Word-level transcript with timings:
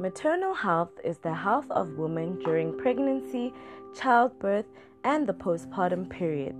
Maternal 0.00 0.54
health 0.54 0.92
is 1.04 1.18
the 1.18 1.34
health 1.34 1.70
of 1.70 1.98
women 1.98 2.38
during 2.42 2.74
pregnancy, 2.78 3.52
childbirth, 3.94 4.64
and 5.04 5.26
the 5.26 5.34
postpartum 5.34 6.08
period. 6.08 6.56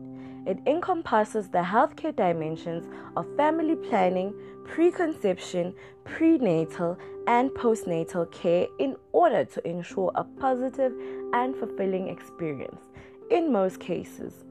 It 0.47 0.59
encompasses 0.67 1.49
the 1.49 1.63
healthcare 1.63 2.15
dimensions 2.15 2.87
of 3.17 3.25
family 3.39 3.77
planning, 3.77 4.35
preconception, 4.65 5.73
prenatal, 6.05 6.99
and 7.27 7.49
postnatal 7.53 8.31
care 8.31 8.67
in 8.79 8.95
order 9.13 9.47
to 9.47 9.67
ensure 9.67 10.13
a 10.17 10.25
positive 10.25 10.93
and 11.33 11.57
fulfilling 11.57 12.09
experience 12.09 12.83
in 13.31 13.51
most 13.51 13.81
cases 13.81 14.45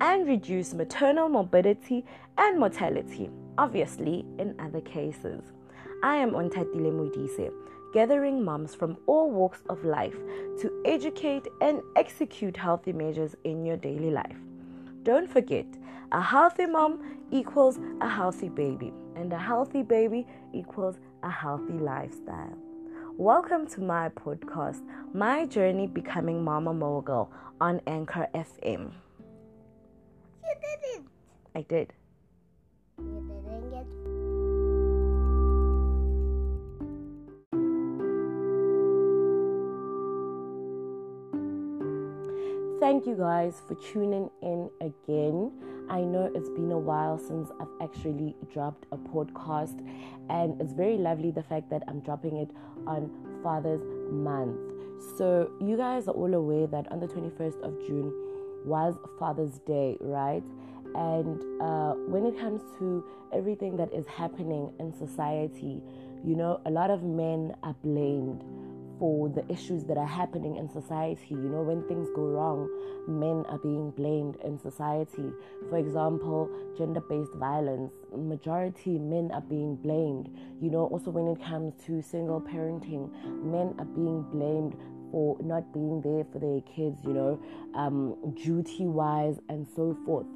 and 0.00 0.26
reduce 0.26 0.72
maternal 0.72 1.28
morbidity 1.28 2.06
and 2.38 2.58
mortality, 2.58 3.28
obviously, 3.58 4.24
in 4.38 4.58
other 4.58 4.80
cases. 4.80 5.42
I 6.02 6.16
am 6.16 6.30
Ontatile 6.30 6.90
Modise, 6.90 7.52
gathering 7.92 8.44
moms 8.44 8.74
from 8.74 8.96
all 9.06 9.30
walks 9.30 9.62
of 9.68 9.84
life 9.84 10.16
to 10.60 10.70
educate 10.84 11.46
and 11.60 11.82
execute 11.96 12.56
healthy 12.56 12.92
measures 12.92 13.34
in 13.44 13.64
your 13.64 13.76
daily 13.76 14.10
life. 14.10 14.36
Don't 15.02 15.28
forget, 15.28 15.66
a 16.12 16.20
healthy 16.20 16.66
mom 16.66 17.18
equals 17.32 17.78
a 18.00 18.08
healthy 18.08 18.48
baby, 18.48 18.92
and 19.16 19.32
a 19.32 19.38
healthy 19.38 19.82
baby 19.82 20.26
equals 20.52 20.98
a 21.22 21.30
healthy 21.30 21.72
lifestyle. 21.72 22.56
Welcome 23.16 23.66
to 23.68 23.80
my 23.80 24.08
podcast, 24.10 24.82
My 25.12 25.46
Journey 25.46 25.86
Becoming 25.86 26.44
Mama 26.44 26.72
Mogul 26.72 27.30
on 27.60 27.80
Anchor 27.86 28.28
FM. 28.34 28.92
You 30.44 30.54
didn't. 30.62 31.08
I 31.54 31.62
did. 31.62 31.92
You 32.98 33.42
didn't 33.44 33.70
get. 33.70 34.19
Thank 42.80 43.06
you 43.06 43.14
guys 43.14 43.60
for 43.68 43.74
tuning 43.74 44.30
in 44.40 44.70
again. 44.80 45.52
I 45.90 46.00
know 46.00 46.32
it's 46.34 46.48
been 46.48 46.72
a 46.72 46.78
while 46.78 47.18
since 47.18 47.50
I've 47.60 47.68
actually 47.82 48.34
dropped 48.50 48.86
a 48.90 48.96
podcast, 48.96 49.78
and 50.30 50.58
it's 50.58 50.72
very 50.72 50.96
lovely 50.96 51.30
the 51.30 51.42
fact 51.42 51.68
that 51.68 51.82
I'm 51.86 52.00
dropping 52.00 52.38
it 52.38 52.50
on 52.86 53.10
Father's 53.42 53.82
Month. 54.10 54.58
So, 55.18 55.50
you 55.60 55.76
guys 55.76 56.08
are 56.08 56.14
all 56.14 56.32
aware 56.32 56.66
that 56.68 56.90
on 56.90 57.00
the 57.00 57.06
21st 57.06 57.60
of 57.60 57.78
June 57.86 58.14
was 58.64 58.94
Father's 59.18 59.58
Day, 59.66 59.98
right? 60.00 60.42
And 60.94 61.38
uh, 61.60 61.92
when 62.08 62.24
it 62.24 62.40
comes 62.40 62.62
to 62.78 63.04
everything 63.30 63.76
that 63.76 63.92
is 63.92 64.06
happening 64.06 64.72
in 64.80 64.94
society, 64.94 65.82
you 66.24 66.34
know, 66.34 66.62
a 66.64 66.70
lot 66.70 66.88
of 66.88 67.02
men 67.02 67.54
are 67.62 67.74
blamed 67.84 68.42
for 69.00 69.30
the 69.30 69.50
issues 69.50 69.82
that 69.84 69.96
are 69.96 70.06
happening 70.06 70.56
in 70.56 70.68
society. 70.68 71.30
You 71.30 71.48
know, 71.48 71.62
when 71.62 71.82
things 71.88 72.06
go 72.14 72.22
wrong, 72.22 72.68
men 73.08 73.44
are 73.48 73.58
being 73.58 73.90
blamed 73.92 74.36
in 74.44 74.60
society. 74.60 75.32
For 75.70 75.78
example, 75.78 76.50
gender 76.76 77.00
based 77.00 77.32
violence, 77.34 77.92
majority 78.14 78.98
men 78.98 79.30
are 79.32 79.40
being 79.40 79.74
blamed. 79.76 80.28
You 80.60 80.70
know, 80.70 80.84
also 80.86 81.10
when 81.10 81.26
it 81.28 81.42
comes 81.42 81.72
to 81.86 82.02
single 82.02 82.42
parenting, 82.42 83.10
men 83.42 83.74
are 83.78 83.86
being 83.86 84.22
blamed 84.30 84.76
for 85.10 85.36
not 85.42 85.72
being 85.72 86.02
there 86.02 86.24
for 86.30 86.38
their 86.38 86.60
kids, 86.60 87.00
you 87.02 87.14
know, 87.14 87.40
um, 87.74 88.34
duty 88.34 88.86
wise 88.86 89.40
and 89.48 89.66
so 89.74 89.96
forth. 90.04 90.26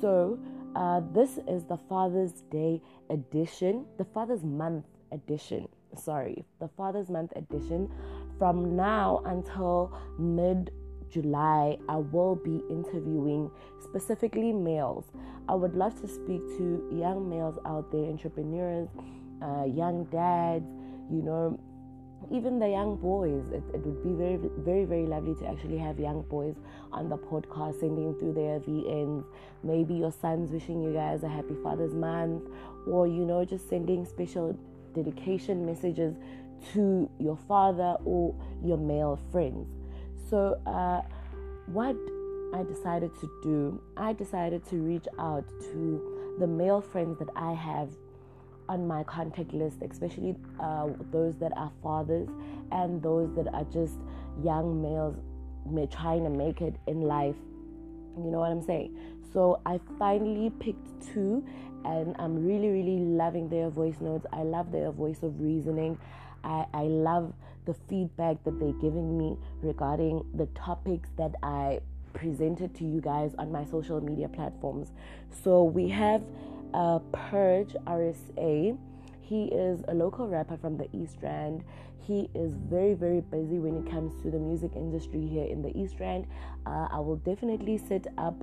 So, 0.00 0.38
uh, 0.76 1.00
this 1.12 1.38
is 1.48 1.64
the 1.64 1.78
Father's 1.88 2.42
Day 2.50 2.82
edition, 3.08 3.86
the 3.96 4.04
Father's 4.04 4.44
Month 4.44 4.84
edition 5.10 5.68
sorry, 5.96 6.44
the 6.60 6.68
Father's 6.68 7.10
Month 7.10 7.32
edition. 7.36 7.90
From 8.38 8.76
now 8.76 9.22
until 9.26 9.96
mid 10.18 10.70
July, 11.10 11.78
I 11.88 11.96
will 11.96 12.34
be 12.34 12.62
interviewing 12.68 13.50
specifically 13.82 14.52
males. 14.52 15.04
I 15.48 15.54
would 15.54 15.74
love 15.74 16.00
to 16.00 16.08
speak 16.08 16.40
to 16.58 16.88
young 16.92 17.28
males 17.28 17.58
out 17.64 17.92
there, 17.92 18.04
entrepreneurs, 18.04 18.88
uh, 19.42 19.64
young 19.64 20.04
dads, 20.04 20.66
you 21.10 21.22
know, 21.22 21.60
even 22.32 22.58
the 22.58 22.68
young 22.68 22.96
boys. 22.96 23.44
It, 23.52 23.62
it 23.74 23.86
would 23.86 24.02
be 24.02 24.12
very, 24.12 24.38
very, 24.58 24.84
very 24.84 25.06
lovely 25.06 25.34
to 25.36 25.46
actually 25.46 25.78
have 25.78 26.00
young 26.00 26.22
boys 26.22 26.56
on 26.92 27.08
the 27.08 27.18
podcast 27.18 27.80
sending 27.80 28.14
through 28.18 28.34
their 28.34 28.60
VNs. 28.60 29.24
Maybe 29.62 29.94
your 29.94 30.12
son's 30.12 30.50
wishing 30.50 30.82
you 30.82 30.92
guys 30.92 31.22
a 31.22 31.28
happy 31.28 31.54
Father's 31.62 31.94
Month, 31.94 32.48
or 32.86 33.06
you 33.06 33.24
know, 33.24 33.44
just 33.44 33.68
sending 33.68 34.04
special 34.04 34.58
dedication 34.94 35.66
messages 35.66 36.14
to 36.72 37.08
your 37.18 37.36
father 37.48 37.96
or 38.04 38.34
your 38.64 38.78
male 38.78 39.18
friends. 39.30 39.68
So, 40.30 40.60
uh, 40.66 41.02
what 41.66 41.96
I 42.54 42.62
decided 42.62 43.10
to 43.20 43.30
do, 43.42 43.80
I 43.96 44.12
decided 44.12 44.64
to 44.70 44.76
reach 44.76 45.06
out 45.18 45.44
to 45.72 46.36
the 46.38 46.46
male 46.46 46.80
friends 46.80 47.18
that 47.18 47.28
I 47.36 47.52
have 47.52 47.90
on 48.68 48.86
my 48.86 49.04
contact 49.04 49.52
list, 49.52 49.78
especially 49.82 50.36
uh, 50.60 50.88
those 51.10 51.36
that 51.36 51.52
are 51.56 51.70
fathers 51.82 52.28
and 52.72 53.02
those 53.02 53.34
that 53.34 53.52
are 53.52 53.64
just 53.64 53.98
young 54.42 54.80
males 54.80 55.16
trying 55.90 56.24
to 56.24 56.30
make 56.30 56.60
it 56.60 56.76
in 56.86 57.02
life. 57.02 57.36
You 58.16 58.30
know 58.30 58.38
what 58.38 58.50
I'm 58.50 58.62
saying? 58.62 58.96
So 59.34 59.60
I 59.66 59.80
finally 59.98 60.50
picked 60.60 61.12
two, 61.12 61.44
and 61.84 62.16
I'm 62.18 62.46
really, 62.46 62.68
really 62.68 63.00
loving 63.00 63.48
their 63.50 63.68
voice 63.68 63.96
notes. 64.00 64.24
I 64.32 64.44
love 64.44 64.72
their 64.72 64.90
voice 64.92 65.22
of 65.22 65.38
reasoning. 65.40 65.98
I, 66.44 66.64
I 66.72 66.82
love 66.84 67.34
the 67.66 67.74
feedback 67.88 68.42
that 68.44 68.58
they're 68.60 68.72
giving 68.74 69.18
me 69.18 69.36
regarding 69.60 70.24
the 70.34 70.46
topics 70.54 71.08
that 71.18 71.34
I 71.42 71.80
presented 72.12 72.74
to 72.76 72.84
you 72.84 73.00
guys 73.00 73.34
on 73.38 73.50
my 73.50 73.64
social 73.64 74.00
media 74.00 74.28
platforms. 74.28 74.92
So 75.42 75.64
we 75.64 75.88
have 75.88 76.22
uh, 76.72 77.00
Purge 77.12 77.74
RSA. 77.86 78.78
He 79.20 79.44
is 79.46 79.82
a 79.88 79.94
local 79.94 80.28
rapper 80.28 80.56
from 80.56 80.76
the 80.76 80.88
East 80.92 81.16
Rand. 81.22 81.64
He 82.06 82.28
is 82.34 82.54
very, 82.54 82.94
very 82.94 83.22
busy 83.22 83.58
when 83.58 83.84
it 83.84 83.90
comes 83.90 84.22
to 84.22 84.30
the 84.30 84.38
music 84.38 84.72
industry 84.76 85.26
here 85.26 85.46
in 85.46 85.62
the 85.62 85.76
East 85.76 85.96
Rand. 85.98 86.26
Uh, 86.66 86.88
I 86.92 87.00
will 87.00 87.16
definitely 87.16 87.78
set 87.78 88.06
up 88.18 88.36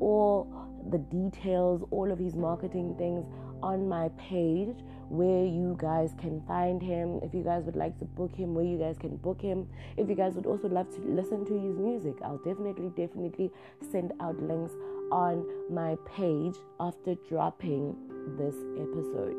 all 0.00 0.48
the 0.90 0.98
details, 0.98 1.86
all 1.90 2.10
of 2.10 2.18
his 2.18 2.34
marketing 2.34 2.94
things 2.96 3.24
on 3.62 3.88
my 3.88 4.08
page 4.18 4.74
where 5.08 5.44
you 5.44 5.76
guys 5.78 6.14
can 6.18 6.40
find 6.46 6.80
him. 6.80 7.20
If 7.22 7.34
you 7.34 7.42
guys 7.42 7.64
would 7.64 7.76
like 7.76 7.98
to 7.98 8.04
book 8.04 8.34
him, 8.34 8.54
where 8.54 8.64
you 8.64 8.78
guys 8.78 8.96
can 8.98 9.16
book 9.16 9.40
him. 9.40 9.68
If 9.96 10.08
you 10.08 10.14
guys 10.14 10.34
would 10.34 10.46
also 10.46 10.68
love 10.68 10.88
to 10.94 11.00
listen 11.02 11.44
to 11.46 11.54
his 11.60 11.76
music, 11.76 12.14
I'll 12.24 12.38
definitely, 12.38 12.90
definitely 12.96 13.50
send 13.90 14.12
out 14.20 14.40
links 14.40 14.72
on 15.10 15.44
my 15.68 15.96
page 16.16 16.54
after 16.78 17.16
dropping 17.28 17.96
this 18.38 18.54
episode. 18.78 19.36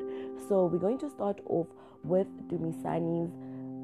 So 0.48 0.66
we're 0.66 0.80
going 0.80 1.00
to 1.00 1.10
start 1.10 1.40
off 1.46 1.68
with 2.04 2.28
Dumisani's 2.50 3.32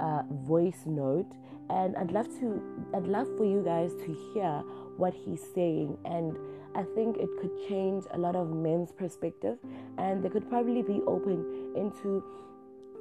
uh, 0.02 0.24
voice 0.46 0.82
note, 0.86 1.32
and 1.70 1.96
I'd 1.96 2.12
love 2.12 2.28
to, 2.40 2.62
I'd 2.94 3.08
love 3.08 3.28
for 3.38 3.46
you 3.46 3.62
guys 3.64 3.94
to 3.94 4.34
hear 4.34 4.62
what 4.98 5.14
he's 5.14 5.42
saying 5.56 5.98
and 6.04 6.36
I 6.78 6.84
think 6.94 7.18
it 7.18 7.30
could 7.42 7.52
change 7.68 8.06
a 8.12 8.18
lot 8.20 8.36
of 8.36 8.52
men's 8.52 8.92
perspective 8.92 9.58
and 9.98 10.22
they 10.22 10.30
could 10.30 10.48
probably 10.48 10.84
be 10.84 11.02
open 11.08 11.74
into 11.76 12.24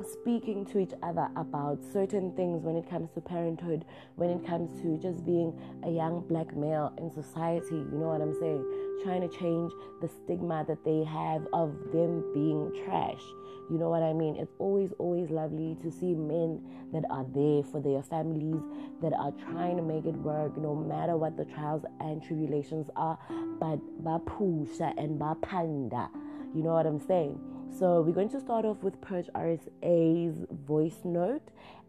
speaking 0.04 0.64
to 0.66 0.78
each 0.78 0.92
other 1.02 1.28
about 1.36 1.78
certain 1.92 2.32
things 2.32 2.62
when 2.62 2.76
it 2.76 2.88
comes 2.88 3.10
to 3.12 3.20
parenthood, 3.20 3.84
when 4.16 4.30
it 4.30 4.46
comes 4.46 4.80
to 4.82 4.98
just 4.98 5.24
being 5.24 5.58
a 5.84 5.90
young 5.90 6.24
black 6.28 6.54
male 6.56 6.92
in 6.98 7.10
society. 7.10 7.76
You 7.76 7.98
know 7.98 8.08
what 8.08 8.20
I'm 8.20 8.34
saying? 8.38 8.64
Trying 9.04 9.28
to 9.28 9.38
change 9.38 9.72
the 10.00 10.08
stigma 10.08 10.64
that 10.68 10.84
they 10.84 11.04
have 11.04 11.46
of 11.52 11.74
them 11.92 12.24
being 12.34 12.72
trash. 12.84 13.22
You 13.71 13.78
know 13.78 13.88
what 13.88 14.03
I 14.03 14.12
mean? 14.12 14.36
It's 14.36 14.53
always, 14.59 14.92
always 14.98 15.30
lovely 15.30 15.76
to 15.82 15.91
see 15.91 16.15
men 16.15 16.62
that 16.92 17.04
are 17.10 17.26
there 17.34 17.65
for 17.65 17.80
their 17.80 18.03
families, 18.03 18.62
that 19.03 19.12
are 19.12 19.32
trying 19.50 19.76
to 19.76 19.82
make 19.82 20.06
it 20.06 20.15
work, 20.15 20.56
no 20.56 20.74
matter 20.74 21.16
what 21.16 21.36
the 21.36 21.44
trials 21.47 21.84
and 22.00 22.22
tribulations 22.22 22.88
are. 22.94 23.18
But 23.59 23.80
bapusha 24.04 24.94
and 24.97 25.18
bapanda. 25.18 26.09
You 26.54 26.62
know 26.62 26.74
what 26.74 26.86
I'm 26.86 27.00
saying? 27.00 27.41
So 27.72 28.01
we're 28.01 28.15
going 28.15 28.30
to 28.30 28.41
start 28.41 28.65
off 28.65 28.83
with 28.83 28.98
Purge 29.03 29.27
RSA's 29.34 30.47
voice 30.66 31.01
note, 31.04 31.42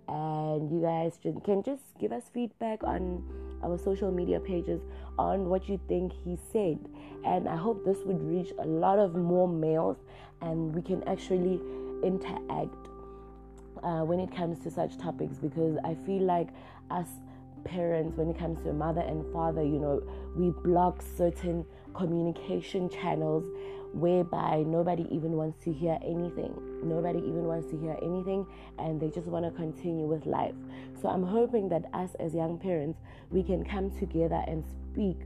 and 0.09 0.69
you 0.69 0.81
guys 0.81 1.17
can 1.21 1.63
just 1.63 1.83
give 1.97 2.11
us 2.11 2.23
feedback 2.33 2.83
on 2.83 3.23
our 3.63 3.77
social 3.77 4.11
media 4.11 4.39
pages 4.39 4.81
on 5.17 5.47
what 5.47 5.69
you 5.69 5.79
think 5.87 6.11
he 6.11 6.37
said. 6.51 6.77
And 7.25 7.47
I 7.47 7.55
hope 7.55 7.85
this 7.85 7.99
would 8.03 8.21
reach 8.21 8.51
a 8.59 8.65
lot 8.65 8.99
of 8.99 9.15
more 9.15 9.47
males, 9.47 9.97
and 10.41 10.75
we 10.75 10.81
can 10.81 11.07
actually 11.07 11.61
interact 12.03 12.75
uh, 13.81 14.01
when 14.01 14.19
it 14.19 14.35
comes 14.35 14.59
to 14.59 14.71
such 14.71 14.97
topics 14.97 15.37
because 15.37 15.77
I 15.85 15.95
feel 16.05 16.23
like 16.23 16.49
us 16.91 17.07
parents, 17.63 18.17
when 18.17 18.29
it 18.29 18.37
comes 18.37 18.63
to 18.63 18.73
mother 18.73 19.01
and 19.01 19.25
father, 19.33 19.63
you 19.63 19.79
know, 19.79 20.01
we 20.35 20.49
block 20.63 21.01
certain 21.17 21.65
communication 21.93 22.89
channels 22.89 23.43
whereby 23.93 24.63
nobody 24.65 25.07
even 25.11 25.33
wants 25.33 25.63
to 25.63 25.73
hear 25.73 25.97
anything. 26.03 26.53
Nobody 26.83 27.19
even 27.19 27.45
wants 27.45 27.69
to 27.71 27.77
hear 27.77 27.97
anything 28.01 28.45
and 28.79 28.99
they 28.99 29.09
just 29.09 29.27
want 29.27 29.45
to 29.45 29.51
continue 29.51 30.05
with 30.05 30.25
life. 30.25 30.55
So 31.01 31.09
I'm 31.09 31.23
hoping 31.23 31.69
that 31.69 31.85
us 31.93 32.15
as 32.19 32.33
young 32.33 32.57
parents, 32.57 32.99
we 33.29 33.43
can 33.43 33.63
come 33.63 33.91
together 33.97 34.43
and 34.47 34.63
speak 34.91 35.17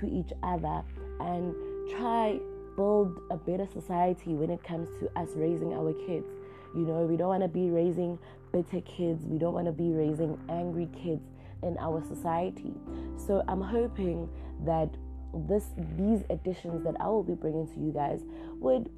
to 0.00 0.06
each 0.06 0.32
other 0.42 0.82
and 1.20 1.54
try 1.96 2.38
build 2.76 3.20
a 3.30 3.36
better 3.36 3.66
society 3.66 4.34
when 4.34 4.50
it 4.50 4.62
comes 4.62 4.88
to 5.00 5.06
us 5.18 5.28
raising 5.34 5.74
our 5.74 5.92
kids. 6.06 6.26
You 6.74 6.82
know, 6.82 7.02
we 7.02 7.16
don't 7.16 7.28
want 7.28 7.42
to 7.42 7.48
be 7.48 7.68
raising 7.68 8.18
bitter 8.52 8.80
kids. 8.82 9.26
We 9.26 9.38
don't 9.38 9.54
want 9.54 9.66
to 9.66 9.72
be 9.72 9.90
raising 9.90 10.38
angry 10.48 10.88
kids 10.94 11.22
in 11.62 11.76
our 11.78 12.02
society. 12.06 12.72
So 13.16 13.42
I'm 13.48 13.60
hoping 13.60 14.28
that 14.64 14.88
this 15.34 15.64
these 15.96 16.22
additions 16.30 16.84
that 16.84 16.96
I 17.00 17.08
will 17.08 17.22
be 17.22 17.34
bringing 17.34 17.66
to 17.68 17.80
you 17.80 17.92
guys 17.92 18.20
would 18.58 18.90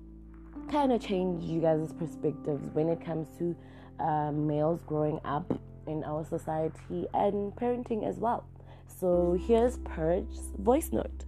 kind 0.70 0.92
of 0.92 1.00
change 1.00 1.44
you 1.44 1.60
guys' 1.60 1.92
perspectives 1.92 2.68
when 2.72 2.88
it 2.88 3.04
comes 3.04 3.28
to 3.38 3.56
uh, 4.00 4.32
males 4.32 4.82
growing 4.86 5.20
up 5.24 5.58
in 5.86 6.04
our 6.04 6.24
society 6.24 7.06
and 7.14 7.52
parenting 7.54 8.06
as 8.08 8.18
well. 8.18 8.44
So 8.86 9.36
here's 9.46 9.78
Purge's 9.78 10.52
voice 10.58 10.90
note. 10.92 11.24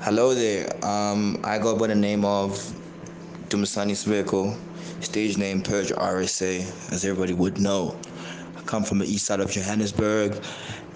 Hello 0.00 0.34
there. 0.34 0.68
Um, 0.84 1.40
I 1.42 1.58
go 1.58 1.76
by 1.76 1.88
the 1.88 1.94
name 1.96 2.24
of 2.24 2.52
Dumisani 3.48 3.92
Sveko, 3.92 4.56
stage 5.00 5.36
name 5.36 5.62
Purge 5.62 5.90
RSA, 5.90 6.92
as 6.92 7.04
everybody 7.04 7.32
would 7.34 7.58
know. 7.58 7.98
I 8.56 8.60
come 8.62 8.84
from 8.84 8.98
the 8.98 9.06
east 9.06 9.26
side 9.26 9.40
of 9.40 9.50
Johannesburg, 9.50 10.42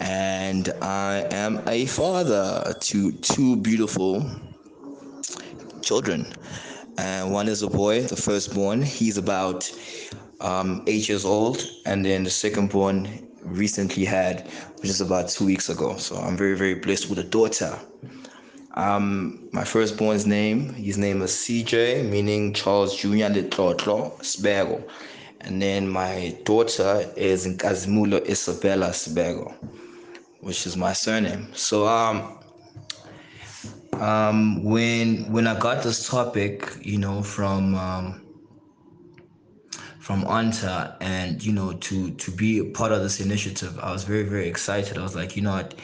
and 0.01 0.73
I 0.81 1.27
am 1.31 1.61
a 1.69 1.87
father 1.87 2.75
to 2.79 3.13
two 3.13 3.57
beautiful 3.57 4.25
children. 5.83 6.33
And 6.99 7.33
one 7.33 7.49
is 7.49 7.63
a 7.63 7.69
boy, 7.69 8.03
the 8.03 8.17
firstborn. 8.17 8.83
He's 8.83 9.17
about 9.17 9.71
um, 10.41 10.83
eight 10.87 11.09
years 11.09 11.25
old, 11.25 11.63
and 11.87 12.05
then 12.05 12.25
the 12.25 12.31
secondborn 12.31 13.27
recently 13.43 14.05
had, 14.05 14.49
which 14.77 14.91
is 14.91 15.01
about 15.01 15.29
two 15.29 15.47
weeks 15.47 15.69
ago. 15.69 15.97
So 15.97 16.17
I'm 16.17 16.37
very, 16.37 16.57
very 16.57 16.75
blessed 16.75 17.09
with 17.09 17.19
a 17.19 17.25
daughter. 17.25 17.79
Um, 18.75 19.49
my 19.53 19.65
firstborn's 19.65 20.27
name, 20.27 20.73
his 20.75 20.97
name 20.97 21.23
is 21.23 21.33
CJ, 21.33 22.09
meaning 22.09 22.53
Charles 22.53 22.97
Jr. 22.97 23.29
Letlotlo 23.29 24.17
Sbego. 24.21 24.89
And 25.41 25.61
then 25.61 25.89
my 25.89 26.37
daughter 26.45 27.11
is 27.17 27.47
Nkazimulo 27.47 28.25
Isabella 28.29 28.91
Sbego, 28.91 29.55
which 30.41 30.67
is 30.67 30.77
my 30.77 30.93
surname. 30.93 31.49
So 31.55 31.89
um, 31.89 32.39
um, 33.95 34.63
when 34.63 35.31
when 35.33 35.47
I 35.47 35.59
got 35.59 35.83
this 35.83 36.09
topic, 36.09 36.77
you 36.83 36.99
know, 36.99 37.23
from 37.23 37.75
um, 37.75 38.23
from 39.99 40.23
Anta 40.25 40.97
and 41.01 41.43
you 41.45 41.53
know 41.53 41.73
to 41.73 42.11
to 42.13 42.31
be 42.31 42.59
a 42.59 42.65
part 42.67 42.93
of 42.93 43.03
this 43.03 43.21
initiative, 43.21 43.79
I 43.81 43.93
was 43.93 44.05
very 44.05 44.25
very 44.25 44.49
excited. 44.49 44.97
I 44.99 45.03
was 45.03 45.17
like, 45.17 45.37
you 45.37 45.43
know 45.43 45.53
what, 45.53 45.75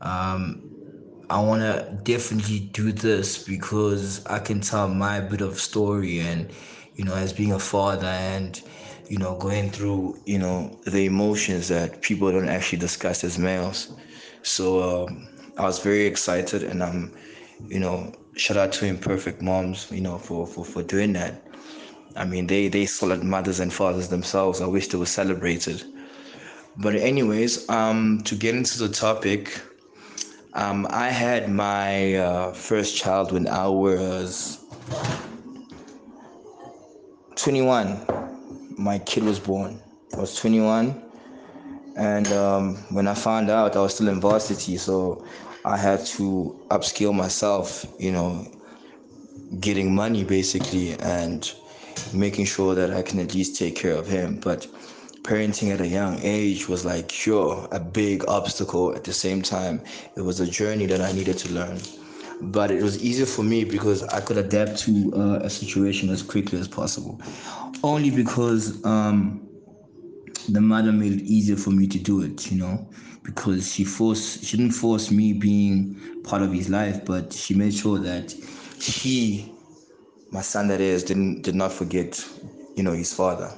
um, 0.00 0.67
I 1.30 1.40
want 1.40 1.60
to 1.60 1.98
definitely 2.04 2.60
do 2.60 2.90
this 2.90 3.42
because 3.44 4.24
I 4.26 4.38
can 4.38 4.60
tell 4.60 4.88
my 4.88 5.20
bit 5.20 5.42
of 5.42 5.60
story 5.60 6.20
and, 6.20 6.50
you 6.94 7.04
know, 7.04 7.14
as 7.14 7.32
being 7.34 7.52
a 7.52 7.58
father 7.58 8.06
and, 8.06 8.60
you 9.10 9.18
know, 9.18 9.36
going 9.36 9.70
through, 9.70 10.18
you 10.24 10.38
know, 10.38 10.78
the 10.86 11.04
emotions 11.04 11.68
that 11.68 12.00
people 12.00 12.32
don't 12.32 12.48
actually 12.48 12.78
discuss 12.78 13.24
as 13.24 13.38
males. 13.38 13.92
So 14.42 15.06
um, 15.06 15.28
I 15.58 15.64
was 15.64 15.80
very 15.80 16.06
excited 16.06 16.62
and 16.62 16.82
I'm, 16.82 17.14
you 17.66 17.78
know, 17.78 18.14
shout 18.36 18.56
out 18.56 18.72
to 18.72 18.86
Imperfect 18.86 19.42
Moms, 19.42 19.90
you 19.90 20.00
know, 20.00 20.16
for, 20.16 20.46
for, 20.46 20.64
for 20.64 20.82
doing 20.82 21.12
that. 21.12 21.42
I 22.16 22.24
mean, 22.24 22.46
they, 22.46 22.68
they 22.68 22.86
solid 22.86 23.22
mothers 23.22 23.60
and 23.60 23.72
fathers 23.72 24.08
themselves. 24.08 24.62
I 24.62 24.66
wish 24.66 24.88
they 24.88 24.98
were 24.98 25.06
celebrated. 25.06 25.84
But 26.78 26.94
anyways, 26.94 27.68
um, 27.68 28.22
to 28.24 28.34
get 28.34 28.54
into 28.54 28.78
the 28.78 28.88
topic, 28.88 29.60
um, 30.54 30.86
I 30.90 31.08
had 31.08 31.50
my 31.50 32.14
uh, 32.14 32.52
first 32.52 32.96
child 32.96 33.32
when 33.32 33.46
I 33.46 33.68
was 33.68 34.58
21. 37.36 38.00
My 38.76 38.98
kid 39.00 39.24
was 39.24 39.38
born. 39.38 39.80
I 40.16 40.20
was 40.20 40.34
21. 40.36 41.02
And 41.96 42.28
um, 42.28 42.76
when 42.90 43.08
I 43.08 43.14
found 43.14 43.50
out, 43.50 43.76
I 43.76 43.80
was 43.80 43.94
still 43.94 44.08
in 44.08 44.20
varsity, 44.20 44.76
so 44.76 45.24
I 45.64 45.76
had 45.76 46.06
to 46.06 46.58
upskill 46.70 47.12
myself, 47.14 47.84
you 47.98 48.12
know, 48.12 48.46
getting 49.60 49.94
money 49.94 50.24
basically 50.24 50.92
and 51.00 51.52
making 52.14 52.44
sure 52.44 52.74
that 52.74 52.92
I 52.92 53.02
can 53.02 53.18
at 53.18 53.34
least 53.34 53.58
take 53.58 53.74
care 53.76 53.94
of 53.94 54.06
him. 54.06 54.38
But 54.38 54.66
parenting 55.22 55.72
at 55.72 55.80
a 55.80 55.86
young 55.86 56.18
age 56.22 56.68
was 56.68 56.84
like 56.84 57.10
sure 57.12 57.68
a 57.72 57.80
big 57.80 58.24
obstacle. 58.28 58.94
At 58.94 59.04
the 59.04 59.12
same 59.12 59.42
time 59.42 59.82
it 60.16 60.22
was 60.22 60.40
a 60.40 60.46
journey 60.46 60.86
that 60.86 61.00
i 61.00 61.12
needed 61.12 61.38
to 61.38 61.52
learn. 61.52 61.78
But 62.40 62.70
it 62.70 62.82
was 62.82 63.02
easier 63.02 63.26
for 63.26 63.42
me 63.42 63.64
because 63.64 64.02
i 64.04 64.20
could 64.20 64.36
adapt 64.38 64.78
to 64.80 65.12
uh, 65.14 65.40
a 65.42 65.50
situation 65.50 66.08
as 66.10 66.22
quickly 66.22 66.58
as 66.58 66.68
possible. 66.68 67.20
Only 67.82 68.10
because 68.10 68.84
um, 68.84 69.48
the 70.48 70.60
mother 70.60 70.92
made 70.92 71.12
it 71.12 71.22
easier 71.24 71.56
for 71.56 71.70
me 71.70 71.86
to 71.88 71.98
do 71.98 72.22
it 72.22 72.50
you 72.50 72.58
know? 72.58 72.88
Because 73.22 73.72
she 73.74 73.84
forced 73.84 74.44
she 74.44 74.56
didn't 74.56 74.72
force 74.72 75.10
me 75.10 75.32
being 75.32 75.96
part 76.24 76.42
of 76.42 76.52
his 76.52 76.68
life 76.68 77.04
but 77.04 77.32
she 77.32 77.54
made 77.54 77.74
sure 77.74 77.98
that 77.98 78.32
he 78.80 79.52
my 80.30 80.40
son 80.42 80.68
that 80.68 80.80
is 80.80 81.02
didn't 81.04 81.42
did 81.42 81.54
not 81.54 81.72
forget 81.72 82.24
you 82.76 82.82
know 82.82 82.92
his 82.92 83.12
father 83.12 83.50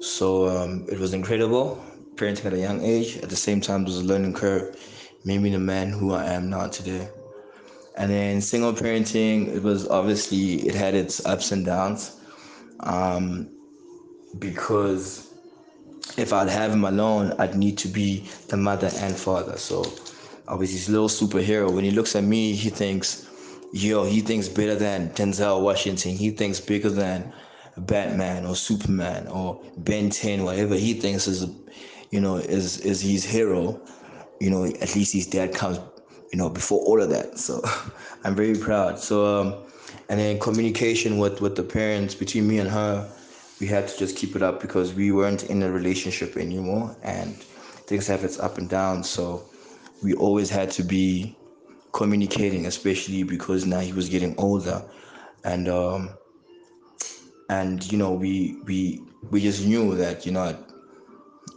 so 0.00 0.48
um, 0.48 0.86
it 0.90 0.98
was 0.98 1.12
incredible 1.12 1.82
parenting 2.14 2.46
at 2.46 2.52
a 2.52 2.58
young 2.58 2.82
age. 2.82 3.16
At 3.18 3.30
the 3.30 3.36
same 3.36 3.60
time, 3.60 3.82
it 3.82 3.86
was 3.86 3.98
a 3.98 4.04
learning 4.04 4.34
curve, 4.34 4.76
made 5.24 5.40
me 5.40 5.50
the 5.50 5.58
man 5.58 5.90
who 5.90 6.12
I 6.12 6.24
am 6.26 6.50
now 6.50 6.66
today. 6.66 7.08
And 7.96 8.10
then 8.10 8.40
single 8.40 8.72
parenting, 8.72 9.48
it 9.54 9.62
was 9.62 9.88
obviously 9.88 10.66
it 10.66 10.74
had 10.74 10.94
its 10.94 11.24
ups 11.26 11.52
and 11.52 11.64
downs, 11.64 12.20
um, 12.80 13.48
because 14.38 15.32
if 16.16 16.32
I'd 16.32 16.48
have 16.48 16.72
him 16.72 16.84
alone, 16.84 17.34
I'd 17.38 17.56
need 17.56 17.76
to 17.78 17.88
be 17.88 18.28
the 18.48 18.56
mother 18.56 18.90
and 18.98 19.16
father. 19.16 19.56
So 19.56 19.84
I 20.46 20.54
was 20.54 20.70
his 20.70 20.88
little 20.88 21.08
superhero. 21.08 21.72
When 21.72 21.84
he 21.84 21.90
looks 21.90 22.14
at 22.14 22.24
me, 22.24 22.52
he 22.52 22.70
thinks, 22.70 23.28
yo, 23.72 24.04
he 24.04 24.20
thinks 24.20 24.48
better 24.48 24.76
than 24.76 25.10
Denzel 25.10 25.60
Washington. 25.60 26.12
He 26.12 26.30
thinks 26.30 26.60
bigger 26.60 26.90
than 26.90 27.32
Batman 27.86 28.44
or 28.46 28.56
Superman 28.56 29.26
or 29.28 29.60
Ben 29.78 30.10
10, 30.10 30.44
whatever 30.44 30.74
he 30.74 30.94
thinks 30.94 31.26
is, 31.26 31.46
you 32.10 32.20
know, 32.20 32.36
is 32.36 32.80
is 32.80 33.00
his 33.00 33.24
hero. 33.24 33.80
You 34.40 34.50
know, 34.50 34.64
at 34.64 34.94
least 34.94 35.12
his 35.12 35.26
dad 35.26 35.54
comes, 35.54 35.78
you 36.32 36.38
know, 36.38 36.48
before 36.48 36.80
all 36.84 37.02
of 37.02 37.10
that. 37.10 37.38
So 37.38 37.60
I'm 38.24 38.34
very 38.34 38.54
proud. 38.54 38.98
So 38.98 39.40
um, 39.40 39.54
and 40.08 40.18
then 40.18 40.38
communication 40.38 41.18
with 41.18 41.40
with 41.40 41.56
the 41.56 41.62
parents 41.62 42.14
between 42.14 42.46
me 42.48 42.58
and 42.58 42.70
her, 42.70 43.10
we 43.60 43.66
had 43.66 43.88
to 43.88 43.98
just 43.98 44.16
keep 44.16 44.36
it 44.36 44.42
up 44.42 44.60
because 44.60 44.94
we 44.94 45.12
weren't 45.12 45.44
in 45.44 45.62
a 45.62 45.70
relationship 45.70 46.36
anymore, 46.36 46.96
and 47.02 47.34
things 47.86 48.06
have 48.06 48.24
its 48.24 48.38
up 48.38 48.58
and 48.58 48.68
down. 48.68 49.04
So 49.04 49.44
we 50.02 50.14
always 50.14 50.50
had 50.50 50.70
to 50.72 50.82
be 50.82 51.36
communicating, 51.92 52.66
especially 52.66 53.22
because 53.22 53.66
now 53.66 53.80
he 53.80 53.92
was 53.92 54.08
getting 54.08 54.34
older, 54.38 54.82
and 55.44 55.68
um, 55.68 56.10
and 57.48 57.90
you 57.90 57.98
know 57.98 58.12
we 58.12 58.58
we 58.64 59.02
we 59.30 59.40
just 59.40 59.66
knew 59.66 59.94
that 59.94 60.26
you 60.26 60.32
know 60.32 60.56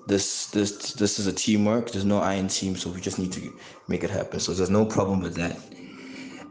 this 0.07 0.48
this 0.48 0.93
this 0.93 1.19
is 1.19 1.27
a 1.27 1.33
teamwork. 1.33 1.91
There's 1.91 2.05
no 2.05 2.19
i 2.19 2.33
in 2.33 2.48
team 2.48 2.75
so 2.75 2.89
we 2.89 3.01
just 3.01 3.19
need 3.19 3.31
to 3.33 3.57
make 3.88 4.03
it 4.03 4.10
happen. 4.10 4.39
So 4.39 4.53
there's 4.53 4.69
no 4.69 4.86
problem 4.86 5.21
with 5.21 5.36
that. 5.36 5.57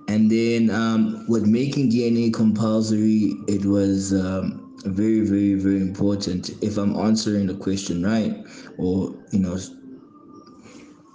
And 0.08 0.30
then 0.30 0.70
um, 0.70 1.24
with 1.28 1.46
making 1.46 1.90
dna 1.90 2.32
compulsory 2.32 3.34
it 3.48 3.64
was 3.64 4.12
um, 4.12 4.74
very 4.84 5.20
very 5.20 5.54
very 5.54 5.80
important. 5.80 6.50
If 6.62 6.76
i'm 6.78 6.96
answering 6.96 7.46
the 7.46 7.54
question 7.54 8.02
right 8.04 8.34
or 8.78 9.14
you 9.32 9.40
know 9.40 9.58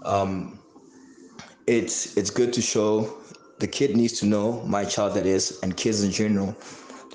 um, 0.03 0.59
it's 1.67 2.15
it's 2.17 2.29
good 2.29 2.53
to 2.53 2.61
show. 2.61 3.17
The 3.57 3.67
kid 3.67 3.95
needs 3.95 4.19
to 4.19 4.25
know 4.25 4.61
my 4.65 4.83
child 4.83 5.13
that 5.15 5.25
is 5.25 5.59
and 5.63 5.75
kids 5.77 6.03
in 6.03 6.11
general 6.11 6.55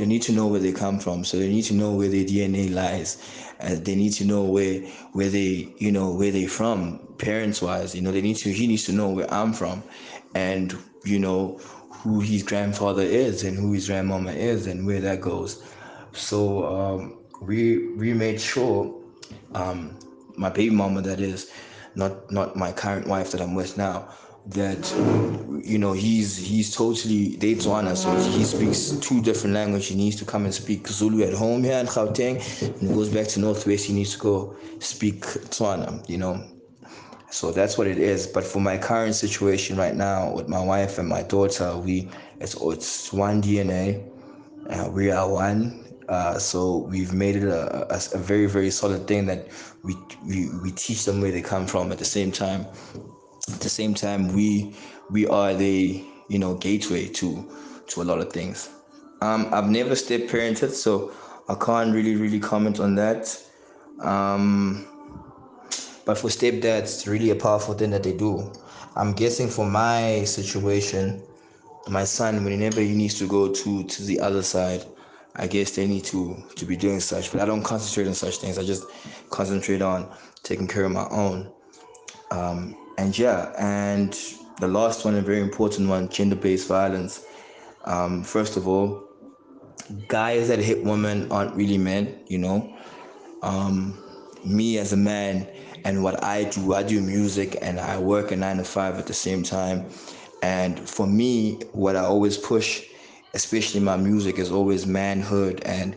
they 0.01 0.07
need 0.07 0.23
to 0.23 0.33
know 0.33 0.47
where 0.47 0.61
they 0.61 0.73
come 0.73 0.99
from. 0.99 1.25
So 1.25 1.39
they 1.39 1.51
need 1.51 1.65
to 1.65 1.75
know 1.75 1.93
where 1.93 2.09
their 2.09 2.25
DNA 2.25 2.73
lies. 2.73 3.23
And 3.59 3.85
they 3.85 3.95
need 3.95 4.15
to 4.15 4.25
know 4.25 4.45
where 4.45 4.81
where 5.13 5.29
they 5.29 5.69
you 5.77 5.93
know 5.93 6.15
where 6.15 6.31
they 6.33 6.47
from 6.47 6.99
parents 7.19 7.61
wise. 7.61 7.95
You 7.95 8.01
know 8.01 8.11
they 8.11 8.23
need 8.23 8.37
to 8.37 8.51
he 8.51 8.67
needs 8.67 8.85
to 8.85 8.93
know 8.93 9.11
where 9.11 9.31
I'm 9.33 9.53
from, 9.53 9.83
and 10.35 10.75
you 11.05 11.19
know 11.19 11.59
who 11.91 12.21
his 12.21 12.43
grandfather 12.43 13.03
is 13.03 13.45
and 13.45 13.59
who 13.59 13.73
his 13.75 13.89
grandmama 13.89 14.33
is 14.33 14.67
and 14.67 14.87
where 14.87 15.03
that 15.03 15.21
goes. 15.21 15.63
So 16.13 16.65
um, 16.65 17.19
we 17.43 17.89
we 17.97 18.15
made 18.15 18.41
sure 18.41 18.99
um, 19.55 19.99
my 20.35 20.49
baby 20.49 20.75
mama 20.75 21.03
that 21.03 21.21
is, 21.21 21.53
not 21.95 22.31
not 22.33 22.57
my 22.57 22.73
current 22.73 23.07
wife 23.07 23.33
that 23.33 23.43
I'm 23.43 23.55
with 23.55 23.77
now, 23.77 24.09
that 24.47 24.91
you 25.65 25.79
know 25.79 25.93
he's 25.93 26.37
he's 26.37 26.75
totally 26.75 27.37
they 27.37 27.55
Tswana, 27.55 27.97
so 27.97 28.13
he 28.31 28.45
speaks 28.45 28.91
two 29.07 29.21
different 29.21 29.55
languages. 29.55 29.89
He 29.89 29.95
needs 29.97 30.17
to 30.17 30.25
come 30.25 30.45
and 30.45 30.55
speak 30.55 30.89
Zulu 30.89 31.23
at 31.25 31.35
home 31.35 31.63
here 31.63 31.79
in 31.79 31.87
Gauteng, 31.87 32.41
and 32.81 32.95
goes 32.95 33.09
back 33.09 33.29
to 33.29 33.41
Northwest. 33.41 33.87
He 33.87 33.93
needs 33.93 34.15
to 34.15 34.19
go 34.19 34.57
speak 34.79 35.21
Tswana, 35.21 36.09
you 36.09 36.19
know. 36.19 36.43
So 37.31 37.53
that's 37.53 37.79
what 37.79 37.87
it 37.87 37.99
is. 37.99 38.27
But 38.27 38.43
for 38.45 38.61
my 38.61 38.77
current 38.77 39.15
situation 39.15 39.77
right 39.77 39.95
now 39.95 40.33
with 40.33 40.49
my 40.49 40.63
wife 40.63 40.99
and 40.99 41.09
my 41.09 41.23
daughter, 41.23 41.77
we 41.77 42.09
it's 42.41 42.57
it's 42.61 43.13
one 43.13 43.43
DNA. 43.43 44.05
Uh, 44.69 44.91
we 44.91 45.11
are 45.11 45.29
one. 45.29 45.85
Uh, 46.09 46.37
so 46.39 46.79
we've 46.89 47.13
made 47.13 47.37
it 47.37 47.45
a, 47.45 47.95
a, 47.95 48.01
a, 48.15 48.19
very 48.19 48.47
very 48.47 48.69
solid 48.69 49.07
thing 49.07 49.27
that 49.27 49.47
we, 49.85 49.95
we 50.27 50.49
we 50.61 50.73
teach 50.73 51.05
them 51.05 51.21
where 51.21 51.31
they 51.31 51.41
come 51.41 51.69
from 51.69 51.93
at 51.93 51.99
the 51.99 52.05
same 52.05 52.33
time 52.33 52.67
at 53.55 53.61
the 53.61 53.69
same 53.69 53.95
time 53.95 54.29
we 54.35 54.75
we 55.11 55.27
are 55.27 55.55
the 55.55 56.05
you 56.29 56.39
know 56.39 56.55
gateway 56.55 57.07
to 57.07 57.49
to 57.87 58.03
a 58.03 58.05
lot 58.05 58.19
of 58.19 58.33
things 58.33 58.71
um, 59.21 59.49
i've 59.53 59.69
never 59.69 59.95
step 59.95 60.23
parented 60.23 60.71
so 60.71 61.13
i 61.49 61.55
can't 61.55 61.95
really 61.95 62.17
really 62.17 62.41
comment 62.41 62.81
on 62.81 62.95
that 62.95 63.41
um, 64.01 64.87
but 66.05 66.17
for 66.17 66.29
stepdads 66.29 66.83
it's 66.83 67.07
really 67.07 67.31
a 67.31 67.37
powerful 67.37 67.75
thing 67.75 67.91
that 67.91 68.03
they 68.03 68.17
do 68.17 68.53
i'm 68.97 69.13
guessing 69.13 69.49
for 69.49 69.67
my 69.67 70.23
situation 70.25 71.23
my 71.89 72.05
son 72.05 72.45
whenever 72.45 72.81
he 72.81 72.95
needs 72.95 73.19
to 73.19 73.27
go 73.27 73.53
to 73.53 73.85
to 73.85 74.03
the 74.03 74.21
other 74.21 74.43
side 74.43 74.85
I 75.37 75.47
guess 75.47 75.71
they 75.73 75.87
need 75.87 76.05
to 76.07 76.37
to 76.57 76.65
be 76.65 76.77
doing 76.77 77.01
such, 77.01 77.31
but 77.31 77.41
I 77.41 77.45
don't 77.45 77.63
concentrate 77.63 78.09
on 78.09 78.15
such 78.15 78.39
things. 78.39 78.59
I 78.59 78.65
just 78.65 78.85
concentrate 79.31 79.81
on 79.81 80.11
taking 80.43 80.67
care 80.67 80.85
of 80.85 80.93
my 80.93 81.07
own. 81.09 81.53
Um, 82.31 82.77
and 83.01 83.19
yeah, 83.19 83.53
and 83.59 84.13
the 84.61 84.69
last 84.69 85.05
one, 85.05 85.15
a 85.17 85.23
very 85.23 85.41
important 85.41 85.89
one, 85.89 86.09
gender-based 86.09 86.69
violence. 86.69 87.25
Um, 87.85 88.23
first 88.23 88.57
of 88.57 88.69
all, 88.69 89.09
guys 90.09 90.49
that 90.49 90.59
hit 90.59 90.85
women 90.85 91.31
aren't 91.33 91.55
really 91.57 91.79
men, 91.79 92.21
you 92.29 92.39
know. 92.39 92.77
Um, 93.43 93.99
me 94.45 94.79
as 94.79 94.93
a 94.93 94.97
man 94.97 95.49
and 95.85 96.03
what 96.03 96.23
I 96.23 96.45
do, 96.45 96.75
I 96.75 96.83
do 96.83 97.01
music 97.01 97.57
and 97.63 97.81
I 97.81 97.99
work 97.99 98.33
a 98.33 98.37
nine 98.37 98.59
to 98.59 98.65
five 98.65 98.97
at 98.97 99.07
the 99.07 99.15
same 99.15 99.43
time. 99.43 99.89
And 100.43 100.79
for 100.89 101.07
me, 101.07 101.61
what 101.73 101.97
I 101.97 102.01
always 102.01 102.37
push 102.37 102.85
especially 103.35 103.81
my 103.81 103.97
music 103.97 104.39
is 104.39 104.51
always 104.51 104.87
manhood 104.87 105.63
and 105.65 105.97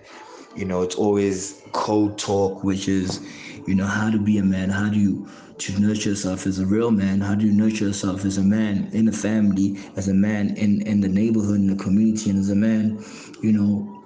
you 0.55 0.65
know 0.65 0.83
it's 0.83 0.95
always 0.95 1.63
code 1.71 2.17
talk 2.17 2.63
which 2.63 2.87
is 2.87 3.21
you 3.65 3.73
know 3.75 3.87
how 3.87 4.09
to 4.09 4.19
be 4.19 4.37
a 4.37 4.43
man 4.43 4.69
how 4.69 4.87
do 4.89 4.99
you 4.99 5.27
to 5.57 5.79
nurture 5.79 6.09
yourself 6.09 6.45
as 6.45 6.59
a 6.59 6.65
real 6.65 6.91
man? 6.91 7.21
How 7.21 7.35
do 7.35 7.45
you 7.45 7.53
nurture 7.53 7.85
yourself 7.85 8.25
as 8.25 8.37
a 8.37 8.43
man 8.43 8.89
in 8.93 9.05
the 9.05 9.11
family 9.11 9.77
as 9.95 10.07
a 10.07 10.13
man 10.13 10.55
in 10.57 10.81
in 10.83 11.01
the 11.01 11.07
neighborhood 11.07 11.59
in 11.59 11.67
the 11.67 11.83
community 11.83 12.29
and 12.29 12.39
as 12.39 12.49
a 12.49 12.55
man 12.55 13.03
you 13.41 13.51
know 13.51 14.03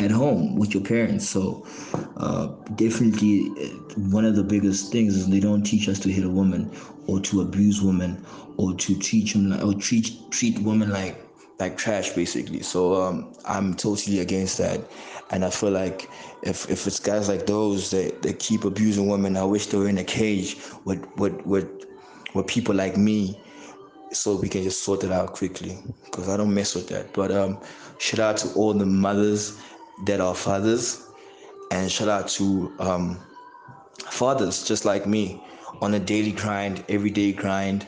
at 0.00 0.10
home 0.10 0.56
with 0.56 0.74
your 0.74 0.82
parents? 0.82 1.28
So 1.28 1.66
uh, 2.16 2.48
definitely 2.74 3.50
uh, 3.60 4.00
one 4.10 4.24
of 4.24 4.36
the 4.36 4.44
biggest 4.44 4.92
things 4.92 5.16
is 5.16 5.28
they 5.28 5.40
don't 5.40 5.62
teach 5.62 5.88
us 5.88 5.98
to 6.00 6.10
hit 6.10 6.24
a 6.24 6.30
woman 6.30 6.70
or 7.06 7.20
to 7.20 7.40
abuse 7.40 7.82
women 7.82 8.24
or 8.56 8.74
to 8.74 8.98
teach 8.98 9.34
them 9.34 9.52
or 9.64 9.74
treat 9.74 10.10
treat 10.30 10.58
women 10.60 10.90
like 10.90 11.27
like 11.58 11.76
trash 11.76 12.10
basically. 12.12 12.62
So 12.62 13.02
um, 13.02 13.32
I'm 13.44 13.74
totally 13.74 14.20
against 14.20 14.58
that, 14.58 14.80
and 15.30 15.44
I 15.44 15.50
feel 15.50 15.70
like 15.70 16.08
if 16.42 16.70
if 16.70 16.86
it's 16.86 17.00
guys 17.00 17.28
like 17.28 17.46
those 17.46 17.90
that, 17.90 18.22
that 18.22 18.38
keep 18.38 18.64
abusing 18.64 19.08
women, 19.08 19.36
I 19.36 19.44
wish 19.44 19.66
they 19.66 19.78
were 19.78 19.88
in 19.88 19.98
a 19.98 20.04
cage 20.04 20.56
with 20.84 21.04
with 21.16 21.44
with 21.44 21.68
with 22.34 22.46
people 22.46 22.74
like 22.74 22.96
me, 22.96 23.40
so 24.12 24.36
we 24.36 24.48
can 24.48 24.62
just 24.62 24.82
sort 24.84 25.04
it 25.04 25.12
out 25.12 25.32
quickly. 25.32 25.78
Because 26.04 26.28
I 26.28 26.36
don't 26.36 26.54
mess 26.54 26.74
with 26.74 26.88
that. 26.88 27.12
But 27.12 27.32
um, 27.32 27.58
shout 27.98 28.20
out 28.20 28.36
to 28.38 28.52
all 28.54 28.72
the 28.72 28.86
mothers 28.86 29.58
that 30.06 30.20
are 30.20 30.34
fathers, 30.34 31.06
and 31.70 31.90
shout 31.90 32.08
out 32.08 32.28
to 32.28 32.72
um, 32.78 33.18
fathers 34.10 34.64
just 34.64 34.84
like 34.84 35.06
me 35.06 35.42
on 35.80 35.94
a 35.94 35.98
daily 36.00 36.32
grind, 36.32 36.84
everyday 36.88 37.32
grind, 37.32 37.86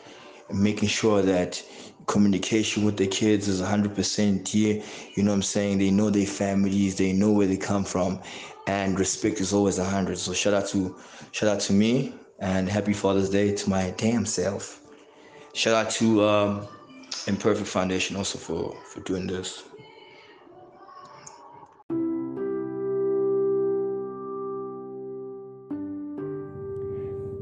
making 0.53 0.89
sure 0.89 1.23
that 1.23 1.63
communication 2.07 2.85
with 2.85 2.97
the 2.97 3.07
kids 3.07 3.49
is 3.49 3.61
100% 3.61 4.49
here. 4.49 4.83
You 5.15 5.23
know 5.23 5.31
what 5.31 5.37
I'm 5.37 5.43
saying? 5.43 5.79
They 5.79 5.91
know 5.91 6.11
their 6.11 6.27
families, 6.27 6.97
they 6.97 7.13
know 7.13 7.33
where 7.33 7.47
they 7.47 7.57
come 7.57 7.85
from, 7.85 8.21
and 8.67 8.99
respect 8.99 9.41
is 9.41 9.53
always 9.53 9.79
100. 9.79 10.19
So 10.19 10.33
shout 10.33 10.55
out 10.55 10.69
to 10.69 10.97
shout 11.33 11.49
out 11.49 11.61
to 11.61 11.73
me 11.73 12.15
and 12.41 12.69
happy 12.69 12.93
Father's 12.93 13.31
Day 13.31 13.55
to 13.55 13.71
my 13.71 13.91
damn 13.97 14.27
self. 14.27 14.83
Shout 15.53 15.75
out 15.75 15.91
to 15.93 16.25
um, 16.25 16.69
Imperfect 17.27 17.69
Foundation 17.69 18.17
also 18.17 18.39
for 18.39 18.77
for 18.85 19.01
doing 19.01 19.27
this. 19.27 19.65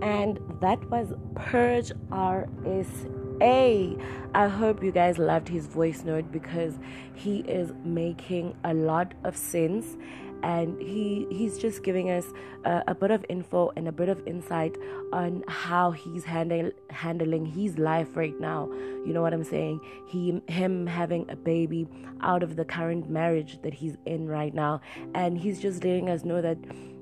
And 0.00 0.40
that 0.60 0.82
was 0.90 1.12
Purge 1.34 1.92
RS 2.10 3.06
Hey, 3.40 3.96
I 4.34 4.48
hope 4.48 4.82
you 4.82 4.90
guys 4.90 5.16
loved 5.16 5.48
his 5.48 5.68
voice 5.68 6.02
note 6.02 6.32
because 6.32 6.76
he 7.14 7.38
is 7.40 7.72
making 7.84 8.56
a 8.64 8.74
lot 8.74 9.14
of 9.22 9.36
sense 9.36 9.96
and 10.42 10.80
he 10.82 11.24
he's 11.30 11.56
just 11.56 11.84
giving 11.84 12.10
us 12.10 12.24
a, 12.64 12.82
a, 12.88 12.94
bit 12.96 13.12
of 13.12 13.24
info 13.28 13.70
and 13.76 13.86
a 13.86 13.92
bit 13.92 14.08
of 14.08 14.26
insight 14.26 14.76
on 15.12 15.44
how 15.46 15.92
he's 15.92 16.24
handle, 16.24 16.72
handling 16.90 17.46
his 17.46 17.78
life 17.78 18.16
right 18.16 18.38
now. 18.40 18.68
You 19.06 19.12
know 19.12 19.22
what 19.22 19.32
i'm 19.32 19.44
saying? 19.44 19.80
He 20.08 20.42
him 20.48 20.88
having 20.88 21.30
a 21.30 21.36
baby 21.36 21.86
out 22.20 22.42
of 22.42 22.56
the 22.56 22.64
current 22.64 23.08
marriage 23.08 23.62
that 23.62 23.74
he's 23.74 23.96
in 24.04 24.26
right 24.26 24.52
now. 24.52 24.80
And 25.14 25.38
he's 25.38 25.60
just 25.60 25.84
letting 25.84 26.10
us 26.10 26.24
know 26.24 26.42
that 26.42 26.58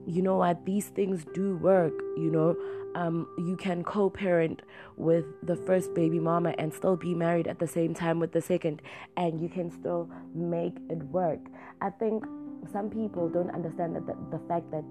you 0.07 0.21
know 0.23 0.37
what 0.37 0.65
these 0.67 0.87
things 0.89 1.25
do 1.35 1.57
work 1.57 1.93
you 2.17 2.31
know 2.31 2.57
um, 2.97 3.29
you 3.37 3.57
can 3.57 3.85
co-parent 3.85 4.63
with 4.97 5.27
the 5.43 5.55
first 5.55 5.95
baby 5.95 6.19
mama 6.19 6.55
and 6.59 6.73
still 6.73 6.97
be 6.97 7.15
married 7.15 7.47
at 7.47 7.59
the 7.59 7.67
same 7.67 7.93
time 7.93 8.19
with 8.19 8.33
the 8.33 8.41
second 8.41 8.81
and 9.19 9.39
you 9.41 9.51
can 9.51 9.71
still 9.71 10.11
make 10.35 10.75
it 10.89 11.03
work. 11.05 11.41
I 11.83 11.91
think 11.91 12.25
some 12.73 12.89
people 12.89 13.29
don't 13.29 13.51
understand 13.51 13.95
that 13.97 14.07
the, 14.07 14.17
the 14.31 14.43
fact 14.49 14.71
that 14.71 14.83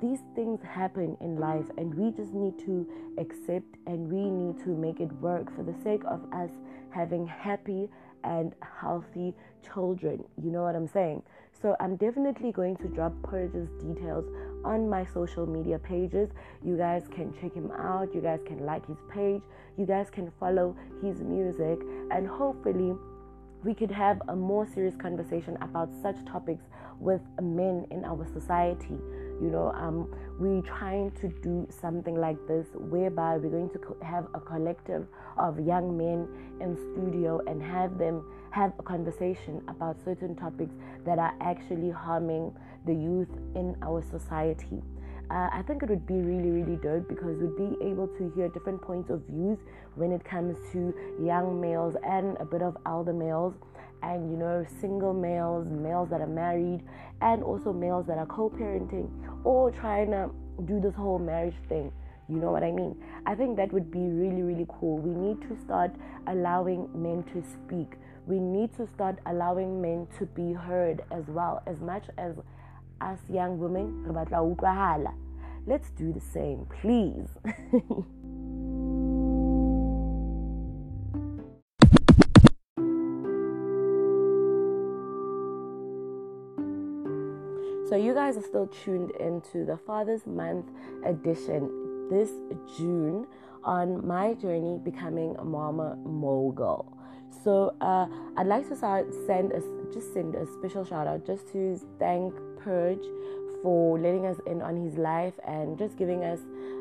these 0.00 0.20
things 0.34 0.60
happen 0.62 1.14
in 1.20 1.36
life 1.36 1.66
and 1.76 1.94
we 1.94 2.10
just 2.10 2.32
need 2.32 2.58
to 2.60 2.88
accept 3.18 3.76
and 3.86 4.10
we 4.10 4.30
need 4.30 4.58
to 4.64 4.70
make 4.70 5.00
it 5.00 5.12
work 5.20 5.54
for 5.54 5.62
the 5.62 5.74
sake 5.84 6.02
of 6.08 6.24
us 6.32 6.50
having 6.88 7.26
happy 7.26 7.90
and 8.24 8.54
healthy 8.80 9.34
children. 9.62 10.24
You 10.42 10.50
know 10.50 10.62
what 10.62 10.74
i'm 10.74 10.88
saying? 10.88 11.22
So 11.60 11.76
I'm 11.80 11.96
definitely 11.96 12.52
going 12.52 12.76
to 12.78 12.88
drop 12.88 13.12
Purge's 13.22 13.68
details 13.82 14.24
on 14.66 14.88
my 14.90 15.06
social 15.14 15.46
media 15.46 15.78
pages. 15.78 16.28
You 16.64 16.76
guys 16.76 17.04
can 17.14 17.32
check 17.40 17.54
him 17.54 17.70
out. 17.70 18.14
You 18.14 18.20
guys 18.20 18.40
can 18.44 18.66
like 18.66 18.86
his 18.86 18.98
page. 19.08 19.42
You 19.78 19.86
guys 19.86 20.08
can 20.10 20.32
follow 20.40 20.76
his 21.02 21.20
music. 21.20 21.78
And 22.10 22.26
hopefully, 22.26 22.94
we 23.64 23.74
could 23.74 23.90
have 23.90 24.20
a 24.28 24.36
more 24.36 24.66
serious 24.66 24.96
conversation 24.96 25.56
about 25.60 25.88
such 26.02 26.16
topics 26.26 26.64
with 27.00 27.20
men 27.40 27.86
in 27.90 28.04
our 28.04 28.26
society. 28.32 28.98
You 29.40 29.50
know, 29.50 29.70
um, 29.72 30.14
we're 30.38 30.62
trying 30.62 31.10
to 31.20 31.28
do 31.28 31.66
something 31.68 32.16
like 32.16 32.38
this 32.48 32.66
whereby 32.74 33.36
we're 33.36 33.50
going 33.50 33.70
to 33.70 33.78
co- 33.78 33.96
have 34.02 34.26
a 34.34 34.40
collective 34.40 35.06
of 35.36 35.60
young 35.60 35.96
men 35.96 36.26
in 36.60 36.76
studio 36.92 37.40
and 37.46 37.62
have 37.62 37.98
them 37.98 38.24
have 38.50 38.72
a 38.78 38.82
conversation 38.82 39.62
about 39.68 39.96
certain 40.02 40.34
topics 40.34 40.72
that 41.04 41.18
are 41.18 41.34
actually 41.42 41.90
harming 41.90 42.50
the 42.86 42.94
youth 42.94 43.28
in 43.54 43.76
our 43.82 44.02
society. 44.10 44.82
Uh, 45.28 45.48
I 45.52 45.62
think 45.66 45.82
it 45.82 45.90
would 45.90 46.06
be 46.06 46.14
really, 46.14 46.50
really 46.50 46.76
dope 46.76 47.08
because 47.08 47.36
we'd 47.38 47.56
be 47.56 47.84
able 47.84 48.06
to 48.06 48.32
hear 48.36 48.48
different 48.48 48.80
points 48.80 49.10
of 49.10 49.22
views 49.28 49.58
when 49.96 50.12
it 50.12 50.24
comes 50.24 50.56
to 50.72 50.94
young 51.20 51.60
males 51.60 51.96
and 52.06 52.36
a 52.38 52.44
bit 52.44 52.62
of 52.62 52.76
elder 52.86 53.12
males, 53.12 53.54
and 54.02 54.30
you 54.30 54.36
know, 54.36 54.64
single 54.80 55.12
males, 55.12 55.66
males 55.68 56.08
that 56.10 56.20
are 56.20 56.28
married, 56.28 56.80
and 57.22 57.42
also 57.42 57.72
males 57.72 58.06
that 58.06 58.18
are 58.18 58.26
co-parenting 58.26 59.10
or 59.42 59.72
trying 59.72 60.10
to 60.12 60.30
do 60.64 60.80
this 60.80 60.94
whole 60.94 61.18
marriage 61.18 61.56
thing. 61.68 61.90
You 62.28 62.36
know 62.36 62.52
what 62.52 62.62
I 62.62 62.70
mean? 62.70 62.96
I 63.26 63.34
think 63.34 63.56
that 63.56 63.72
would 63.72 63.90
be 63.90 63.98
really, 63.98 64.42
really 64.42 64.66
cool. 64.68 64.98
We 64.98 65.10
need 65.10 65.40
to 65.48 65.56
start 65.64 65.92
allowing 66.26 66.88
men 66.94 67.24
to 67.32 67.42
speak 67.42 67.96
we 68.26 68.40
need 68.40 68.76
to 68.76 68.88
start 68.94 69.20
allowing 69.26 69.80
men 69.80 70.06
to 70.18 70.26
be 70.26 70.52
heard 70.52 71.02
as 71.12 71.24
well 71.28 71.62
as 71.66 71.80
much 71.80 72.04
as 72.18 72.34
us 73.00 73.18
young 73.28 73.58
women 73.58 74.04
let's 75.66 75.90
do 75.90 76.12
the 76.12 76.20
same 76.20 76.66
please 76.80 77.28
So, 87.88 87.94
you 87.94 88.14
guys 88.14 88.36
are 88.36 88.42
still 88.42 88.66
tuned 88.66 89.12
into 89.12 89.64
the 89.64 89.76
Father's 89.76 90.26
Month 90.26 90.66
edition 91.04 92.08
this 92.10 92.30
June 92.76 93.28
on 93.62 94.06
my 94.06 94.34
journey 94.34 94.78
becoming 94.82 95.36
a 95.38 95.44
mama 95.44 95.96
mogul. 96.04 96.92
So 97.44 97.76
uh, 97.80 98.06
I'd 98.36 98.46
like 98.46 98.68
to 98.70 98.76
start, 98.76 99.06
send 99.26 99.52
a, 99.52 99.62
just 99.92 100.12
send 100.12 100.34
a 100.34 100.46
special 100.46 100.84
shout 100.84 101.06
out 101.06 101.24
just 101.24 101.46
to 101.52 101.80
thank 101.98 102.34
For 102.66 103.98
letting 103.98 104.26
us 104.26 104.36
in 104.46 104.60
on 104.60 104.76
his 104.76 104.96
life 104.96 105.34
and 105.46 105.78
just 105.78 105.96
giving 105.96 106.24
us 106.24 106.40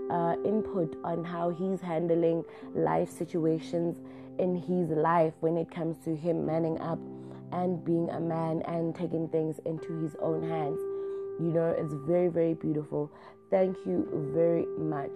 uh, 0.09 0.35
input 0.43 0.95
on 1.03 1.23
how 1.23 1.49
he's 1.49 1.81
handling 1.81 2.43
life 2.73 3.09
situations 3.09 3.95
in 4.39 4.55
his 4.55 4.89
life 4.89 5.33
when 5.39 5.57
it 5.57 5.69
comes 5.71 5.97
to 6.05 6.15
him 6.15 6.45
manning 6.45 6.79
up 6.81 6.99
and 7.51 7.83
being 7.85 8.09
a 8.09 8.19
man 8.19 8.61
and 8.63 8.95
taking 8.95 9.27
things 9.29 9.59
into 9.65 10.01
his 10.01 10.15
own 10.21 10.47
hands. 10.47 10.79
You 11.39 11.51
know, 11.53 11.75
it's 11.77 11.93
very, 11.93 12.27
very 12.29 12.53
beautiful. 12.53 13.11
Thank 13.49 13.77
you 13.85 14.07
very 14.33 14.65
much. 14.77 15.11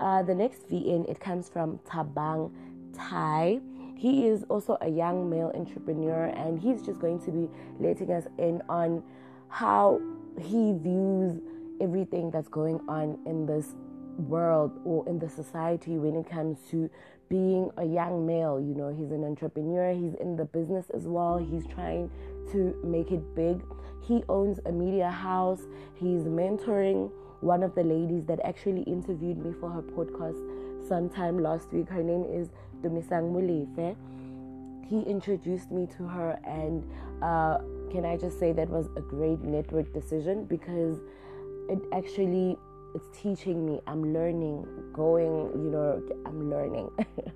Uh, 0.00 0.22
the 0.22 0.34
next 0.34 0.68
VN, 0.70 1.08
it 1.08 1.20
comes 1.20 1.48
from 1.48 1.78
Thabang 1.86 2.50
Ty. 2.96 3.60
He 3.96 4.26
is 4.26 4.44
also 4.44 4.76
a 4.80 4.88
young 4.88 5.30
male 5.30 5.52
entrepreneur 5.54 6.26
and 6.26 6.60
he's 6.60 6.82
just 6.82 7.00
going 7.00 7.20
to 7.20 7.30
be 7.30 7.48
letting 7.78 8.10
us 8.10 8.26
in 8.38 8.62
on 8.68 9.02
how 9.48 10.00
he 10.40 10.72
views 10.72 11.40
everything 11.80 12.30
that's 12.30 12.48
going 12.48 12.80
on 12.88 13.18
in 13.26 13.46
this 13.46 13.74
world 14.16 14.72
or 14.84 15.06
in 15.08 15.18
the 15.18 15.28
society 15.28 15.98
when 15.98 16.14
it 16.16 16.28
comes 16.28 16.58
to 16.70 16.88
being 17.28 17.70
a 17.78 17.84
young 17.84 18.26
male. 18.26 18.60
You 18.60 18.74
know, 18.74 18.88
he's 18.88 19.10
an 19.10 19.24
entrepreneur, 19.24 19.92
he's 19.92 20.14
in 20.20 20.36
the 20.36 20.44
business 20.44 20.86
as 20.94 21.06
well, 21.06 21.38
he's 21.38 21.66
trying 21.66 22.10
to 22.52 22.78
make 22.84 23.10
it 23.10 23.34
big. 23.34 23.62
He 24.02 24.22
owns 24.28 24.60
a 24.66 24.72
media 24.72 25.10
house, 25.10 25.62
he's 25.94 26.22
mentoring 26.22 27.10
one 27.40 27.62
of 27.62 27.74
the 27.74 27.82
ladies 27.82 28.24
that 28.26 28.40
actually 28.44 28.82
interviewed 28.82 29.38
me 29.44 29.52
for 29.58 29.70
her 29.70 29.82
podcast 29.82 30.38
sometime 30.86 31.38
last 31.38 31.72
week. 31.72 31.88
Her 31.88 32.02
name 32.02 32.24
is 32.24 32.48
Dumisang 32.82 33.32
Molefe. 33.32 33.96
He 34.86 35.00
introduced 35.02 35.70
me 35.70 35.86
to 35.96 36.06
her, 36.06 36.38
and 36.44 36.84
uh, 37.22 37.58
can 37.90 38.04
I 38.04 38.16
just 38.16 38.38
say 38.38 38.52
that 38.52 38.68
was 38.68 38.86
a 38.96 39.00
great 39.00 39.40
network 39.42 39.92
decision 39.92 40.44
because 40.44 40.98
it 41.68 41.78
actually 41.92 42.56
it's 42.94 43.06
teaching 43.20 43.66
me 43.66 43.80
i'm 43.86 44.12
learning 44.12 44.64
going 44.92 45.50
you 45.54 45.70
know 45.70 46.02
i'm 46.26 46.50
learning. 46.50 46.90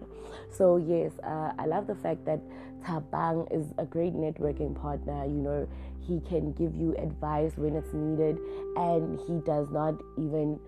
So 0.51 0.77
yes 0.77 1.13
uh, 1.25 1.53
i 1.59 1.67
love 1.67 1.87
the 1.87 1.95
fact 1.95 2.25
that 2.27 2.41
thabang 2.87 3.51
is 3.53 3.67
a 3.79 3.85
great 3.85 4.15
networking 4.15 4.75
partner 4.81 5.25
you 5.25 5.43
know 5.43 5.69
he 6.07 6.21
can 6.21 6.53
give 6.53 6.75
you 6.75 6.95
advice 6.97 7.53
when 7.57 7.77
it's 7.77 7.93
needed 7.93 8.39
and 8.77 9.21
he 9.27 9.41
does 9.45 9.69
not 9.71 9.95
even 10.17 10.59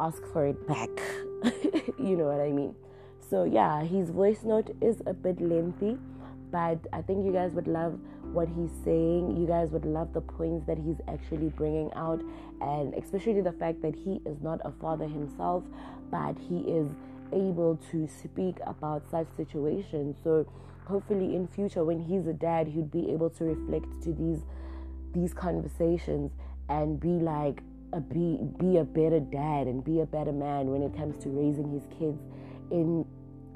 ask 0.00 0.22
for 0.32 0.46
it 0.46 0.66
back. 0.66 0.90
You 1.98 2.16
know 2.16 2.26
what 2.26 2.40
i 2.40 2.50
mean? 2.50 2.74
So 3.30 3.44
yeah 3.44 3.82
his 3.82 4.10
voice 4.10 4.42
note 4.44 4.74
is 4.80 5.02
a 5.06 5.12
bit 5.12 5.40
lengthy 5.40 5.98
but 6.50 6.78
i 6.92 7.02
think 7.02 7.24
you 7.24 7.32
guys 7.32 7.52
would 7.52 7.66
love 7.66 7.98
what 8.32 8.48
he's 8.48 8.70
saying. 8.84 9.36
You 9.36 9.46
guys 9.46 9.70
would 9.70 9.84
love 9.84 10.12
the 10.12 10.20
points 10.20 10.66
that 10.66 10.78
he's 10.78 10.96
actually 11.08 11.48
bringing 11.48 11.92
out, 11.94 12.20
and 12.60 12.94
especially 12.94 13.40
the 13.40 13.52
fact 13.52 13.82
that 13.82 13.94
he 13.94 14.20
is 14.24 14.40
not 14.42 14.60
a 14.64 14.72
father 14.80 15.06
himself, 15.06 15.64
but 16.10 16.36
he 16.38 16.58
is 16.60 16.88
able 17.32 17.78
to 17.90 18.06
speak 18.06 18.56
about 18.66 19.02
such 19.10 19.26
situations. 19.36 20.16
So, 20.22 20.46
hopefully, 20.86 21.34
in 21.34 21.48
future, 21.48 21.84
when 21.84 22.00
he's 22.00 22.26
a 22.26 22.32
dad, 22.32 22.68
he'd 22.68 22.90
be 22.90 23.10
able 23.10 23.30
to 23.30 23.44
reflect 23.44 24.02
to 24.04 24.12
these 24.12 24.42
these 25.12 25.32
conversations 25.32 26.30
and 26.68 27.00
be 27.00 27.08
like 27.08 27.62
a 27.92 28.00
be 28.00 28.38
be 28.58 28.76
a 28.78 28.84
better 28.84 29.20
dad 29.20 29.66
and 29.66 29.84
be 29.84 30.00
a 30.00 30.06
better 30.06 30.32
man 30.32 30.66
when 30.70 30.82
it 30.82 30.94
comes 30.96 31.16
to 31.22 31.28
raising 31.30 31.70
his 31.70 31.84
kids 31.98 32.20
in 32.70 33.06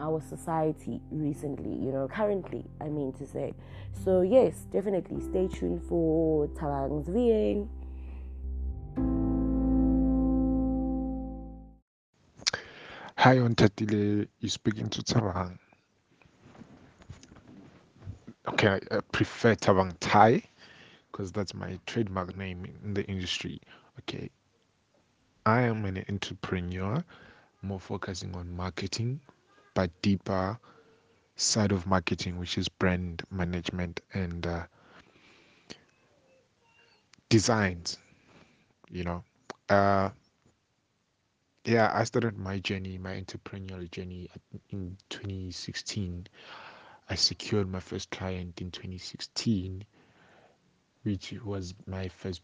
our 0.01 0.21
society 0.21 1.01
recently, 1.11 1.71
you 1.71 1.93
know, 1.93 2.09
currently, 2.09 2.65
I 2.81 2.89
mean 2.89 3.13
to 3.15 3.27
say. 3.27 3.55
So, 4.05 4.23
yes, 4.23 4.67
definitely 4.73 5.21
stay 5.21 5.49
tuned 5.49 5.83
for 5.89 6.49
Thabang's 6.49 7.09
VN. 7.09 7.69
Hi, 13.17 13.37
Ontatile, 13.37 14.27
you 14.41 14.49
speaking 14.49 14.89
to 14.89 15.03
Thabang. 15.03 15.59
Okay, 18.49 18.81
I 18.91 19.01
prefer 19.13 19.55
Thabang 19.55 19.95
Ty 20.01 20.43
because 21.13 21.31
that's 21.31 21.53
my 21.53 21.79
trademark 21.87 22.35
name 22.37 22.67
in 22.83 22.95
the 22.95 23.05
industry. 23.05 23.61
Okay, 23.99 24.31
I 25.45 25.61
am 25.63 25.85
an 25.85 26.03
entrepreneur, 26.09 27.05
more 27.61 27.79
focusing 27.79 28.35
on 28.35 28.57
marketing, 28.57 29.21
but 29.81 30.03
deeper 30.03 30.59
side 31.37 31.73
of 31.73 31.87
marketing, 31.87 32.39
which 32.39 32.59
is 32.59 32.69
brand 32.69 33.23
management 33.31 34.03
and 34.13 34.47
uh, 34.47 34.65
designs. 37.31 37.97
You 38.91 39.05
know, 39.05 39.25
uh, 39.71 40.11
yeah, 41.65 41.91
I 41.95 42.05
started 42.05 42.37
my 42.37 42.59
journey, 42.59 42.99
my 42.99 43.19
entrepreneurial 43.19 43.91
journey 43.91 44.29
in 44.69 44.99
2016. 45.09 46.27
I 47.09 47.15
secured 47.15 47.67
my 47.67 47.81
first 47.81 48.11
client 48.11 48.61
in 48.61 48.71
2016, 48.71 49.83
which 51.05 51.33
was 51.43 51.73
my 51.87 52.09
first, 52.09 52.43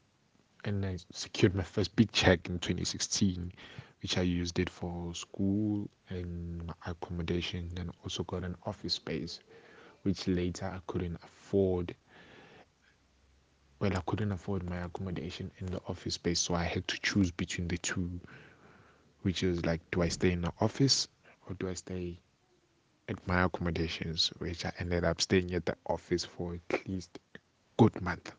and 0.65 0.87
I 0.87 0.97
secured 1.13 1.55
my 1.55 1.65
first 1.65 1.95
big 1.97 2.11
check 2.13 2.49
in 2.49 2.61
2016 2.61 3.53
which 4.03 4.19
I 4.19 4.23
used 4.23 4.59
it 4.59 4.71
for 4.71 5.15
school 5.15 5.89
and 6.09 6.73
accommodation, 6.87 7.71
and 7.77 7.91
also 8.03 8.25
got 8.25 8.45
an 8.45 8.57
office 8.65 8.95
space, 8.95 9.41
which 10.03 10.27
later 10.29 10.67
I 10.67 10.81
couldn't 10.87 11.19
afford. 11.23 11.95
Well, 13.79 13.97
I 13.97 14.01
couldn't 14.07 14.33
afford 14.33 14.69
my 14.69 14.79
accommodation 14.79 15.51
in 15.59 15.67
the 15.67 15.81
office 15.89 16.15
space, 16.15 16.41
so 16.41 16.55
I 16.55 16.65
had 16.65 16.87
to 16.89 16.99
choose 17.01 17.31
between 17.31 17.69
the 17.69 17.79
two, 17.79 18.21
which 19.23 19.43
is 19.43 19.65
like, 19.67 19.81
do 19.91 20.03
I 20.03 20.09
stay 20.09 20.33
in 20.33 20.43
the 20.43 20.53
office 20.61 21.09
or 21.47 21.55
do 21.55 21.69
I 21.69 21.75
stay 21.75 22.19
at 23.09 23.27
my 23.27 23.45
accommodations, 23.45 24.29
which 24.39 24.65
I 24.65 24.73
ended 24.79 25.05
up 25.05 25.21
staying 25.21 25.55
at 25.55 25.65
the 25.67 25.77
office 25.87 26.25
for 26.25 26.59
at 26.71 26.89
least 26.89 27.19
a 27.35 27.39
good 27.79 28.01
month. 28.01 28.33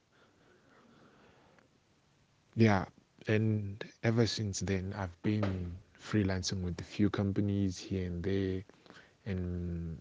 Yeah, 2.55 2.85
and 3.27 3.83
ever 4.03 4.25
since 4.25 4.59
then 4.61 4.93
i've 4.97 5.21
been 5.23 5.71
freelancing 6.01 6.61
with 6.61 6.79
a 6.79 6.83
few 6.83 7.09
companies 7.09 7.77
here 7.77 8.05
and 8.05 8.23
there 8.23 8.63
and 9.25 9.99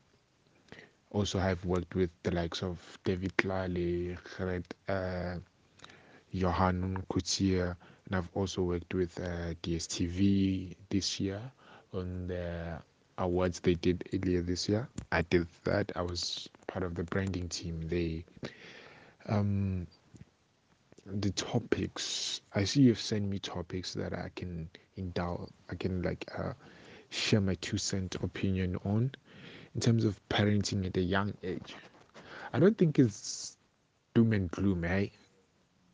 also 1.10 1.38
have 1.38 1.64
worked 1.64 1.94
with 1.94 2.10
the 2.22 2.30
likes 2.30 2.62
of 2.62 2.78
david 3.04 3.32
Tlale, 3.36 4.16
uh, 4.88 5.38
johan 6.30 7.02
Kutia, 7.10 7.76
and 8.06 8.14
i've 8.16 8.28
also 8.34 8.62
worked 8.62 8.94
with 8.94 9.18
uh, 9.20 9.54
dstv 9.62 10.74
this 10.90 11.18
year 11.20 11.40
on 11.92 12.28
the 12.28 12.78
awards 13.18 13.60
they 13.60 13.74
did 13.74 14.04
earlier 14.12 14.42
this 14.42 14.68
year. 14.68 14.88
I 15.10 15.22
did 15.22 15.46
that. 15.64 15.92
I 15.96 16.02
was 16.02 16.48
part 16.66 16.84
of 16.84 16.94
the 16.94 17.04
branding 17.04 17.48
team 17.48 17.80
they 17.88 18.24
um, 19.28 19.86
the 21.26 21.32
topics 21.32 22.40
i 22.54 22.62
see 22.62 22.82
you've 22.82 23.00
sent 23.00 23.28
me 23.28 23.36
topics 23.40 23.94
that 23.94 24.12
i 24.12 24.30
can 24.36 24.68
endow 24.96 25.48
i 25.70 25.74
can 25.74 26.00
like 26.02 26.24
uh, 26.38 26.52
share 27.08 27.40
my 27.40 27.54
two 27.56 27.78
cent 27.78 28.14
opinion 28.22 28.76
on. 28.84 29.10
In 29.74 29.80
terms 29.80 30.04
of 30.04 30.20
parenting 30.28 30.86
at 30.86 30.96
a 30.96 31.00
young 31.00 31.34
age 31.42 31.74
i 32.52 32.60
don't 32.60 32.78
think 32.78 33.00
it's 33.00 33.56
doom 34.14 34.32
and 34.34 34.48
gloom 34.52 34.84
eh? 34.84 35.08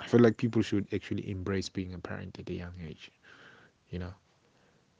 i 0.01 0.07
feel 0.07 0.21
like 0.21 0.37
people 0.37 0.61
should 0.61 0.87
actually 0.92 1.31
embrace 1.31 1.71
being 1.71 1.95
a 1.95 1.99
parent 1.99 2.38
at 2.38 2.51
a 2.51 2.55
young 2.55 2.75
age 2.87 3.11
you 3.88 3.99
know? 3.99 4.12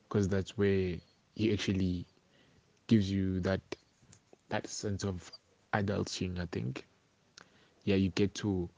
Because 0.09 0.29
that's 0.29 0.57
where 0.57 0.97
he 1.35 1.53
actually 1.53 2.07
gives 2.87 3.11
you 3.11 3.40
that 3.40 3.61
that 4.49 4.66
sense 4.66 5.05
of 5.05 5.31
adulting 5.75 6.40
i 6.40 6.47
think. 6.53 6.87
Yeah 7.85 7.97
you 7.97 8.09
get 8.09 8.35
to 8.37 8.71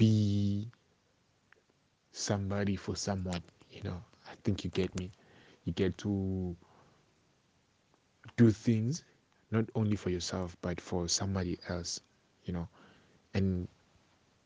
be 0.00 0.66
somebody 2.12 2.74
for 2.76 2.96
someone 2.96 3.42
you 3.70 3.82
know? 3.82 4.02
I 4.26 4.34
think 4.44 4.64
you 4.64 4.70
get 4.70 4.98
me. 4.98 5.10
You 5.64 5.72
get 5.74 5.98
to 5.98 6.56
do 8.38 8.50
things 8.50 9.04
not 9.50 9.66
only 9.74 9.96
for 9.96 10.08
yourself 10.10 10.56
but 10.62 10.80
for 10.80 11.06
somebody 11.06 11.58
else 11.68 12.00
you 12.44 12.54
know? 12.54 12.66
And 13.34 13.68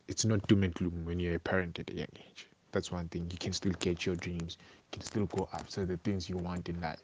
it's 0.09 0.25
not 0.25 0.45
doom 0.47 0.63
and 0.63 0.73
gloom 0.73 1.05
when 1.05 1.19
you're 1.21 1.35
a 1.35 1.39
parent 1.39 1.79
at 1.79 1.89
a 1.89 1.95
young 1.95 2.15
age. 2.29 2.47
That's 2.73 2.91
one 2.91 3.07
thing. 3.07 3.29
You 3.31 3.37
can 3.37 3.53
still 3.53 3.71
get 3.79 4.05
your 4.05 4.15
dreams. 4.17 4.57
You 4.59 4.99
can 4.99 5.01
still 5.03 5.25
go 5.27 5.47
after 5.53 5.85
the 5.85 5.97
things 5.97 6.29
you 6.29 6.37
want 6.37 6.67
in 6.67 6.81
life. 6.81 7.03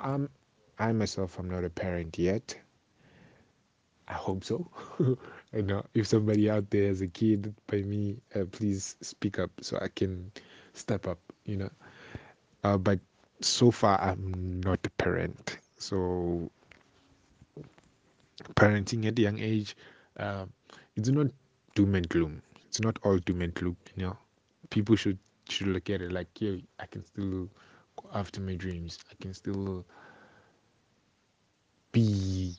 Um 0.00 0.28
i 0.78 0.92
myself 0.92 1.38
am 1.38 1.48
not 1.48 1.64
a 1.64 1.70
parent 1.70 2.18
yet 2.18 2.56
I 4.08 4.14
hope 4.14 4.44
so. 4.44 4.68
I 5.54 5.60
know 5.62 5.84
if 5.94 6.06
somebody 6.06 6.50
out 6.50 6.70
there 6.70 6.84
is 6.90 7.00
a 7.02 7.08
kid 7.08 7.54
by 7.66 7.82
me, 7.82 8.18
uh, 8.34 8.44
please 8.50 8.96
speak 9.00 9.38
up 9.38 9.50
so 9.60 9.78
I 9.80 9.88
can 9.88 10.30
step 10.74 11.06
up. 11.06 11.18
You 11.44 11.56
know, 11.56 11.70
uh, 12.64 12.78
but 12.78 13.00
so 13.40 13.70
far 13.70 14.00
I'm 14.00 14.60
not 14.60 14.80
a 14.86 14.90
parent, 14.90 15.58
so 15.78 16.50
parenting 18.54 19.06
at 19.06 19.18
a 19.18 19.22
young 19.22 19.38
age, 19.38 19.76
uh, 20.18 20.46
it's 20.96 21.08
not 21.08 21.28
doom 21.74 21.94
and 21.94 22.08
gloom. 22.08 22.42
It's 22.68 22.80
not 22.80 22.98
all 23.02 23.18
doom 23.18 23.42
and 23.42 23.54
gloom. 23.54 23.76
You 23.96 24.04
know, 24.06 24.16
people 24.70 24.96
should 24.96 25.18
should 25.48 25.68
look 25.68 25.90
at 25.90 26.02
it 26.02 26.12
like, 26.12 26.28
yeah, 26.40 26.56
I 26.80 26.86
can 26.86 27.04
still 27.04 27.48
go 27.96 28.08
after 28.14 28.40
my 28.40 28.54
dreams. 28.54 28.98
I 29.10 29.14
can 29.22 29.34
still 29.34 29.84
be 31.92 32.54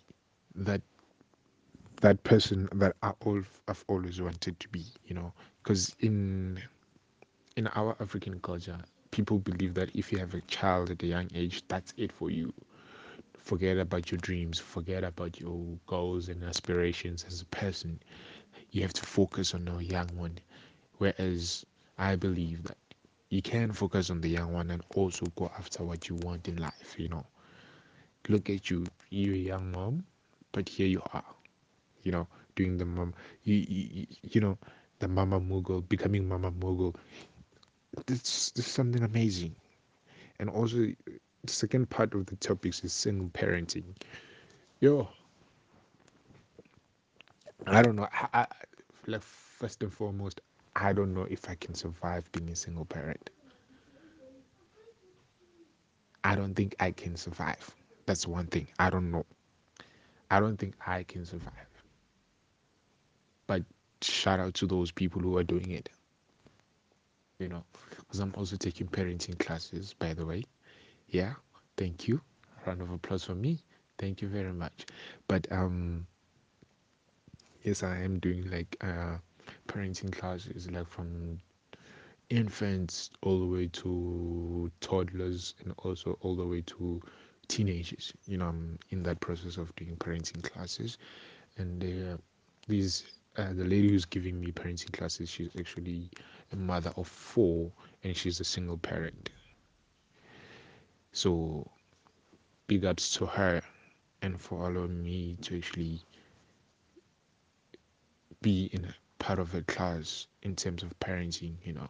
that 0.55 0.81
that 2.01 2.23
person 2.23 2.69
that 2.73 2.95
I 3.03 3.13
all 3.25 3.43
I've 3.67 3.83
always 3.87 4.21
wanted 4.21 4.59
to 4.59 4.69
be. 4.69 4.85
You 5.05 5.15
know, 5.15 5.33
because 5.63 5.95
in 5.99 6.61
in 7.57 7.67
our 7.67 7.95
African 7.99 8.39
culture, 8.39 8.77
people 9.11 9.39
believe 9.39 9.73
that 9.75 9.95
if 9.95 10.11
you 10.11 10.17
have 10.19 10.33
a 10.33 10.41
child 10.41 10.89
at 10.91 11.03
a 11.03 11.07
young 11.07 11.29
age, 11.35 11.63
that's 11.67 11.93
it 11.97 12.11
for 12.11 12.29
you. 12.31 12.53
Forget 13.37 13.77
about 13.77 14.11
your 14.11 14.19
dreams, 14.19 14.59
forget 14.59 15.03
about 15.03 15.39
your 15.39 15.77
goals 15.87 16.29
and 16.29 16.43
aspirations 16.43 17.23
as 17.25 17.41
a 17.41 17.45
person. 17.45 17.99
You 18.71 18.81
have 18.83 18.93
to 18.93 19.03
focus 19.05 19.53
on 19.53 19.67
a 19.67 19.81
young 19.81 20.09
one. 20.15 20.39
Whereas 20.97 21.65
I 21.97 22.15
believe 22.15 22.63
that 22.63 22.77
you 23.29 23.41
can 23.41 23.71
focus 23.73 24.09
on 24.09 24.21
the 24.21 24.29
young 24.29 24.53
one 24.53 24.71
and 24.71 24.83
also 24.95 25.25
go 25.35 25.51
after 25.57 25.83
what 25.83 26.09
you 26.09 26.15
want 26.15 26.47
in 26.47 26.57
life, 26.57 26.95
you 26.97 27.09
know. 27.09 27.25
Look 28.29 28.49
at 28.49 28.69
you, 28.69 28.85
you're 29.09 29.33
a 29.35 29.37
young 29.37 29.71
mom, 29.71 30.05
but 30.51 30.69
here 30.69 30.87
you 30.87 31.01
are, 31.13 31.25
you 32.07 32.13
know, 32.15 32.29
doing 32.55 32.85
the 32.85 32.85
mom, 32.85 33.25
you, 33.45 33.65
you, 33.67 34.07
you 34.31 34.41
know, 34.41 34.57
the 34.99 35.09
mama 35.09 35.39
mogul, 35.41 35.81
becoming 35.81 36.27
mama 36.29 36.51
mogul. 36.61 36.95
This, 38.07 38.51
this 38.51 38.65
is 38.67 38.71
something 38.71 39.03
amazing. 39.03 39.55
And 40.39 40.49
also, 40.49 40.77
the 41.47 41.51
second 41.51 41.89
part 41.89 42.15
of 42.15 42.27
the 42.27 42.37
topics 42.37 42.83
is 42.85 42.93
single 42.93 43.29
parenting. 43.29 43.95
Yo, 44.79 45.09
I 47.67 47.83
don't 47.83 47.95
know. 47.97 48.07
I, 48.13 48.27
I, 48.33 48.47
like 49.07 49.21
first 49.23 49.83
and 49.83 49.93
foremost, 49.93 50.41
I 50.75 50.93
don't 50.93 51.13
know 51.13 51.27
if 51.29 51.49
I 51.49 51.55
can 51.55 51.75
survive 51.75 52.31
being 52.31 52.49
a 52.49 52.55
single 52.55 52.85
parent. 52.85 53.31
I 56.23 56.35
don't 56.35 56.55
think 56.55 56.75
I 56.79 56.91
can 56.91 57.17
survive. 57.17 57.75
That's 58.05 58.27
one 58.27 58.47
thing. 58.47 58.67
I 58.79 58.89
don't 58.89 59.11
know. 59.11 59.25
I 60.31 60.39
don't 60.39 60.57
think 60.57 60.75
I 60.85 61.03
can 61.03 61.25
survive. 61.25 61.76
But 63.47 63.63
shout 64.01 64.39
out 64.39 64.53
to 64.55 64.67
those 64.67 64.91
people 64.91 65.21
who 65.21 65.37
are 65.37 65.43
doing 65.43 65.71
it. 65.71 65.89
You 67.39 67.49
know, 67.49 67.63
because 67.99 68.19
I'm 68.19 68.33
also 68.35 68.57
taking 68.57 68.87
parenting 68.87 69.37
classes, 69.39 69.93
by 69.97 70.13
the 70.13 70.25
way. 70.25 70.43
Yeah, 71.09 71.33
thank 71.77 72.07
you. 72.07 72.21
Round 72.65 72.81
of 72.81 72.91
applause 72.91 73.23
for 73.23 73.35
me. 73.35 73.59
Thank 73.97 74.21
you 74.21 74.27
very 74.27 74.53
much. 74.53 74.85
But 75.27 75.47
um, 75.51 76.05
yes, 77.63 77.83
I 77.83 77.97
am 77.97 78.19
doing 78.19 78.49
like 78.51 78.75
uh, 78.81 79.17
parenting 79.67 80.11
classes, 80.11 80.69
like 80.69 80.87
from 80.87 81.39
infants 82.29 83.09
all 83.21 83.39
the 83.39 83.45
way 83.45 83.67
to 83.67 84.71
toddlers 84.81 85.55
and 85.63 85.73
also 85.79 86.17
all 86.21 86.35
the 86.35 86.45
way 86.45 86.61
to 86.61 87.01
teenagers. 87.47 88.13
You 88.27 88.37
know, 88.37 88.47
I'm 88.47 88.79
in 88.89 89.03
that 89.03 89.19
process 89.21 89.57
of 89.57 89.73
doing 89.75 89.95
parenting 89.95 90.43
classes, 90.43 90.97
and 91.57 91.83
uh, 91.83 92.17
these 92.67 93.03
uh, 93.37 93.53
the 93.53 93.63
lady 93.63 93.89
who's 93.89 94.05
giving 94.05 94.39
me 94.39 94.51
parenting 94.51 94.91
classes, 94.91 95.29
she's 95.29 95.49
actually 95.59 96.09
a 96.51 96.55
mother 96.55 96.91
of 96.97 97.07
four, 97.07 97.71
and 98.03 98.15
she's 98.15 98.39
a 98.39 98.43
single 98.43 98.77
parent. 98.77 99.29
So, 101.11 101.69
big 102.67 102.83
ups 102.85 103.13
to 103.13 103.25
her, 103.25 103.61
and 104.21 104.39
for 104.41 104.69
allowing 104.69 105.03
me 105.03 105.37
to 105.41 105.57
actually 105.57 106.01
be 108.41 108.69
in 108.73 108.85
a 108.85 108.95
part 109.19 109.39
of 109.39 109.53
a 109.55 109.61
class 109.63 110.27
in 110.43 110.55
terms 110.55 110.83
of 110.83 110.97
parenting. 110.99 111.55
You 111.63 111.73
know, 111.73 111.89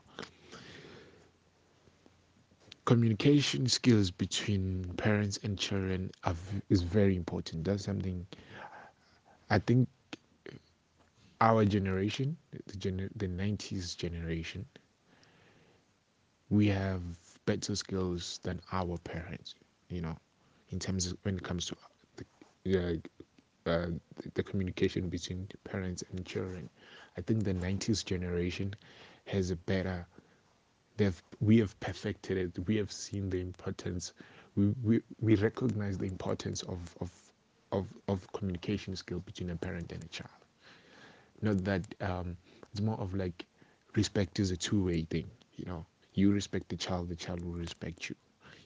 communication 2.86 3.67
skills 3.67 4.12
between 4.12 4.83
parents 4.97 5.39
and 5.43 5.57
children 5.57 6.12
are, 6.23 6.36
is 6.69 6.81
very 6.81 7.15
important. 7.15 7.65
That's 7.65 7.86
something 7.86 8.25
I 9.49 9.60
think 9.60 9.88
our 11.41 11.65
generation, 11.65 12.38
the 12.67 12.78
gener- 12.78 13.12
the 13.15 13.28
90s 13.28 13.95
generation, 13.95 14.65
we 16.50 16.67
have 16.67 17.02
better 17.45 17.76
skills 17.76 18.39
than 18.43 18.62
our 18.71 18.97
parents, 19.00 19.56
you 19.89 20.02
know, 20.02 20.17
in 20.69 20.80
terms 20.80 21.08
of 21.08 21.17
when 21.23 21.38
it 21.38 21.43
comes 21.43 21.67
to 21.67 21.76
the, 22.63 23.02
uh, 23.65 23.88
the 24.34 24.43
communication 24.43 25.10
between 25.10 25.47
parents 25.63 26.04
and 26.12 26.26
children. 26.26 26.69
I 27.17 27.21
think 27.21 27.43
the 27.43 27.54
90s 27.54 28.04
generation 28.04 28.76
has 29.26 29.52
a 29.52 29.56
better 29.56 30.08
they've 30.97 31.21
we 31.41 31.60
have 31.60 31.80
perfected 31.80 32.38
it. 32.38 32.67
We 32.67 32.78
have 32.78 32.91
seen 32.91 33.30
the 33.30 33.41
importance. 33.41 34.13
We, 34.56 34.73
we, 34.84 35.02
we 35.21 35.36
recognize 35.36 35.97
the 35.97 36.06
importance 36.08 36.63
of, 36.63 36.80
of 37.02 37.12
of 37.71 37.88
of 38.08 38.32
communication 38.34 38.95
skill 38.95 39.19
between 39.19 39.52
a 39.52 39.56
parent 39.56 39.91
and 39.91 40.04
a 40.04 40.08
child 40.08 40.46
not 41.41 41.63
that 41.65 41.84
um, 42.02 42.38
it's 42.71 42.82
more 42.82 43.00
of 43.00 43.13
like 43.15 43.45
respect 43.95 44.39
is 44.39 44.52
a 44.52 44.58
two-way 44.58 45.04
thing 45.04 45.30
you 45.56 45.65
know. 45.65 45.86
You 46.13 46.32
respect 46.32 46.69
the 46.69 46.78
child 46.78 47.10
the 47.10 47.15
child 47.15 47.43
will 47.43 47.54
respect 47.54 48.10
you. 48.10 48.15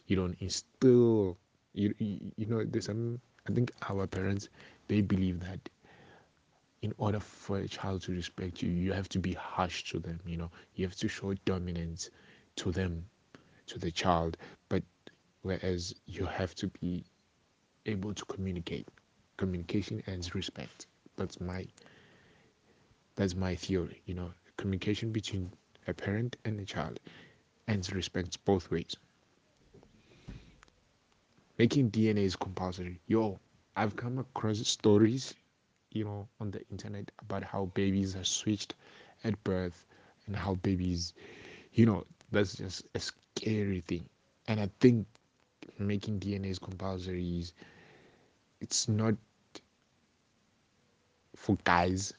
You 0.07 0.15
don't 0.15 0.38
instill 0.41 1.38
you 1.73 1.93
you, 1.99 2.31
you 2.38 2.45
know 2.47 2.63
there's 2.65 2.86
some 2.86 3.19
i 3.47 3.53
think 3.53 3.71
our 3.89 4.07
parents 4.07 4.49
they 4.88 5.01
believe 5.01 5.39
that 5.41 5.69
in 6.81 6.93
order 6.97 7.19
for 7.19 7.57
a 7.60 7.67
child 7.67 8.01
to 8.01 8.12
respect 8.12 8.62
you 8.62 8.69
you 8.69 8.91
have 8.93 9.07
to 9.10 9.19
be 9.19 9.34
harsh 9.34 9.84
to 9.91 9.99
them 9.99 10.19
you 10.25 10.38
know. 10.38 10.51
You 10.75 10.86
have 10.86 10.95
to 10.97 11.07
show 11.07 11.34
dominance 11.45 12.10
to 12.57 12.71
them 12.71 13.05
to 13.67 13.79
the 13.79 13.91
child. 13.91 14.38
But 14.69 14.84
whereas 15.41 15.93
you 16.05 16.25
have 16.25 16.55
to 16.55 16.67
be 16.67 17.05
able 17.86 18.13
to 18.13 18.25
communicate. 18.25 18.88
Communication 19.38 20.03
and 20.07 20.34
respect. 20.36 20.88
That's 21.17 21.39
my 21.39 21.65
that's 23.21 23.47
my 23.47 23.65
theory 23.65 24.12
you 24.13 24.25
know. 24.25 24.41
Communication 24.67 25.21
between 25.21 25.62
a 25.88 25.93
parent 25.93 26.38
and 26.45 26.71
a 26.71 26.75
child 26.75 27.10
and 27.67 27.93
respect 27.93 28.43
both 28.45 28.71
ways. 28.71 28.97
Making 31.60 31.91
dna 31.91 32.23
is 32.25 32.36
compulsory. 32.36 32.99
Yo 33.07 33.39
i've 33.77 33.95
come 33.95 34.19
across 34.19 34.67
stories 34.67 35.36
you 35.91 36.05
know 36.05 36.27
on 36.41 36.51
the 36.51 36.67
internet 36.71 37.12
about 37.21 37.43
how 37.43 37.65
babies 37.75 38.15
are 38.15 38.23
switched 38.23 38.75
at 39.23 39.43
birth 39.43 39.86
and 40.27 40.36
how 40.36 40.55
babies 40.55 41.13
you 41.73 41.86
know 41.86 42.05
that's 42.31 42.57
just 42.57 42.88
a 42.95 42.99
scary 42.99 43.81
thing. 43.88 44.10
And 44.47 44.60
i 44.60 44.69
think 44.79 45.07
making 45.79 46.19
dna 46.19 46.47
is 46.47 46.60
compulsory 46.60 47.39
is 47.39 47.53
it's 48.62 48.88
not 48.89 49.15
for 51.36 51.57
guys 51.63 52.13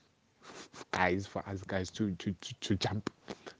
guys 0.90 1.26
for 1.26 1.46
us 1.48 1.62
guys 1.62 1.90
to 1.90 2.12
to 2.16 2.32
to, 2.40 2.54
to 2.60 2.76
jump 2.76 3.10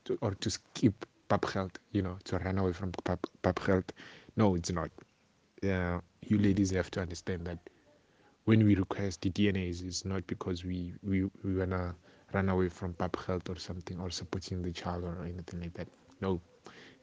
to, 0.05 0.18
or 0.20 0.35
to 0.35 0.50
skip 0.50 1.07
papgeld 1.28 1.70
you 1.92 2.02
know 2.02 2.16
to 2.24 2.38
run 2.38 2.59
away 2.59 2.72
from 2.72 2.92
papgeld 3.42 3.85
no 4.37 4.55
it's 4.55 4.70
not 4.70 4.90
yeah 5.62 6.00
you 6.22 6.38
ladies 6.38 6.70
have 6.70 6.90
to 6.90 7.00
understand 7.00 7.46
that 7.46 7.59
when 8.44 8.64
we 8.64 8.74
request 8.74 9.22
the 9.22 9.31
DNAs, 9.31 9.83
it's 9.83 10.05
not 10.05 10.26
because 10.26 10.64
we 10.64 10.92
we, 11.02 11.24
we 11.44 11.55
wanna 11.55 11.94
run 12.33 12.48
away 12.48 12.68
from 12.68 12.94
papgeld 12.94 13.48
or 13.48 13.59
something 13.59 14.00
or 14.00 14.11
supporting 14.11 14.62
the 14.62 14.72
child 14.72 15.05
or 15.05 15.24
anything 15.24 15.61
like 15.61 15.74
that. 15.74 15.88
No, 16.20 16.40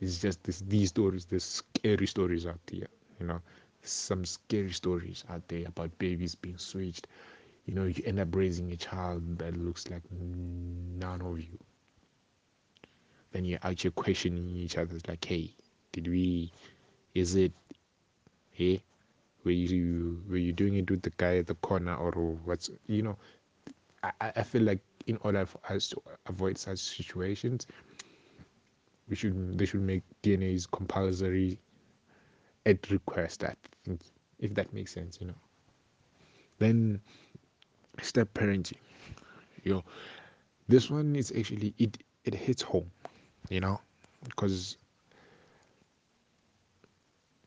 it's 0.02 0.20
just 0.20 0.44
this, 0.44 0.62
these 0.68 0.90
stories, 0.90 1.26
the 1.26 1.40
scary 1.40 2.08
stories 2.08 2.46
out 2.46 2.60
there. 2.68 2.88
You 3.20 3.28
know, 3.28 3.42
some 3.84 4.26
scary 4.26 4.72
stories 4.72 5.24
out 5.30 5.48
there 5.48 5.68
about 5.68 5.98
babies 6.00 6.36
being 6.36 6.58
switched. 6.58 7.08
You 7.70 7.76
know, 7.76 7.86
you 7.86 8.02
end 8.04 8.20
up 8.20 8.36
raising 8.36 8.72
a 8.72 8.76
child 8.76 9.38
that 9.38 9.56
looks 9.56 9.92
like 9.92 10.02
none 10.12 11.22
of 11.22 11.40
you. 11.40 11.60
Then 13.32 13.46
you're 13.46 13.60
here 13.78 13.92
questioning 13.92 14.50
each 14.56 14.76
other, 14.76 14.96
it's 14.96 15.08
like, 15.08 15.24
hey, 15.24 15.54
did 15.92 16.08
we? 16.08 16.52
Is 17.14 17.36
it? 17.36 17.54
Hey, 18.50 18.82
were 19.44 19.52
you 19.52 20.24
were 20.28 20.38
you 20.38 20.52
doing 20.52 20.74
it 20.78 20.90
with 20.90 21.04
the 21.04 21.12
guy 21.18 21.38
at 21.38 21.46
the 21.46 21.54
corner 21.54 21.94
or 21.96 22.12
what's 22.44 22.72
you 22.88 23.04
know 23.04 23.18
I, 24.02 24.32
I 24.38 24.42
feel 24.42 24.64
like 24.64 24.80
in 25.06 25.18
order 25.22 25.46
for 25.46 25.60
us 25.72 25.90
to 25.90 26.02
avoid 26.26 26.58
such 26.58 26.80
situations 26.80 27.68
we 29.08 29.16
should 29.16 29.60
they 29.60 29.66
should 29.68 29.82
make 29.82 30.04
DNAs 30.24 30.72
compulsory 30.72 31.60
at 32.66 32.90
request 32.90 33.44
I 33.44 33.54
think 33.86 34.02
if 34.40 34.56
that 34.56 34.74
makes 34.74 34.92
sense 34.92 35.20
you 35.22 35.28
know 35.28 35.36
then 36.58 37.00
step 38.02 38.34
parenting. 38.34 38.78
You 39.64 39.74
know, 39.76 39.84
this 40.68 40.90
one 40.90 41.16
is 41.16 41.32
actually 41.38 41.74
it 41.78 41.98
it 42.26 42.34
hits 42.36 42.62
home, 42.62 42.92
you 43.50 43.60
know, 43.60 43.80
because 44.26 44.78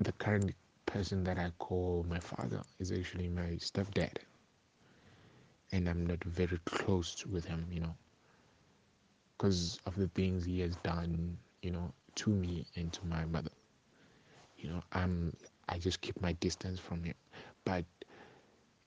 the 0.00 0.12
current 0.12 0.54
person 0.86 1.24
that 1.24 1.38
I 1.38 1.50
call 1.58 2.04
my 2.08 2.20
father 2.20 2.62
is 2.78 2.92
actually 2.92 3.28
my 3.28 3.56
stepdad, 3.58 4.18
and 5.72 5.88
I'm 5.88 6.06
not 6.06 6.22
very 6.24 6.58
close 6.66 7.26
with 7.26 7.44
him, 7.44 7.66
you 7.70 7.80
know, 7.80 7.94
because 9.36 9.78
of 9.86 9.96
the 9.96 10.08
things 10.08 10.44
he 10.44 10.60
has 10.60 10.76
done, 10.76 11.38
you 11.62 11.70
know, 11.70 11.92
to 12.16 12.30
me 12.30 12.66
and 12.76 12.92
to 12.92 13.06
my 13.06 13.24
mother. 13.26 13.50
You 14.56 14.70
know, 14.70 14.82
I'm 14.92 15.36
I 15.68 15.78
just 15.78 16.00
keep 16.00 16.20
my 16.20 16.32
distance 16.34 16.78
from 16.80 17.02
him, 17.04 17.14
but 17.64 17.84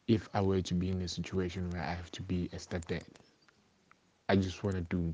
if 0.07 0.29
I 0.33 0.41
were 0.41 0.61
to 0.61 0.73
be 0.73 0.89
in 0.89 1.01
a 1.01 1.07
situation 1.07 1.69
where 1.69 1.81
I 1.81 1.93
have 1.93 2.11
to 2.11 2.23
be 2.23 2.45
a 2.53 2.57
stepdad, 2.57 3.03
I 4.29 4.35
just 4.35 4.63
want 4.63 4.75
to 4.75 4.81
do 4.81 5.13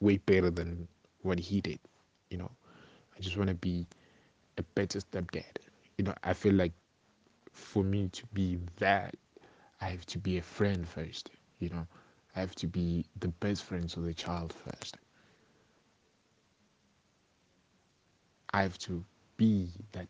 way 0.00 0.18
better 0.18 0.50
than 0.50 0.88
what 1.22 1.38
he 1.38 1.60
did. 1.60 1.78
You 2.30 2.38
know, 2.38 2.50
I 3.16 3.20
just 3.20 3.36
want 3.36 3.48
to 3.48 3.54
be 3.54 3.86
a 4.58 4.62
better 4.62 4.98
stepdad. 5.00 5.58
You 5.98 6.04
know, 6.04 6.14
I 6.24 6.34
feel 6.34 6.54
like 6.54 6.72
for 7.52 7.82
me 7.84 8.08
to 8.10 8.26
be 8.28 8.58
that, 8.78 9.14
I 9.80 9.86
have 9.86 10.06
to 10.06 10.18
be 10.18 10.38
a 10.38 10.42
friend 10.42 10.88
first. 10.88 11.30
You 11.58 11.70
know, 11.70 11.86
I 12.36 12.40
have 12.40 12.54
to 12.56 12.66
be 12.66 13.06
the 13.20 13.28
best 13.28 13.64
friend 13.64 13.88
to 13.90 14.00
the 14.00 14.14
child 14.14 14.52
first. 14.52 14.96
I 18.52 18.62
have 18.62 18.78
to 18.78 19.04
be 19.36 19.70
that 19.92 20.08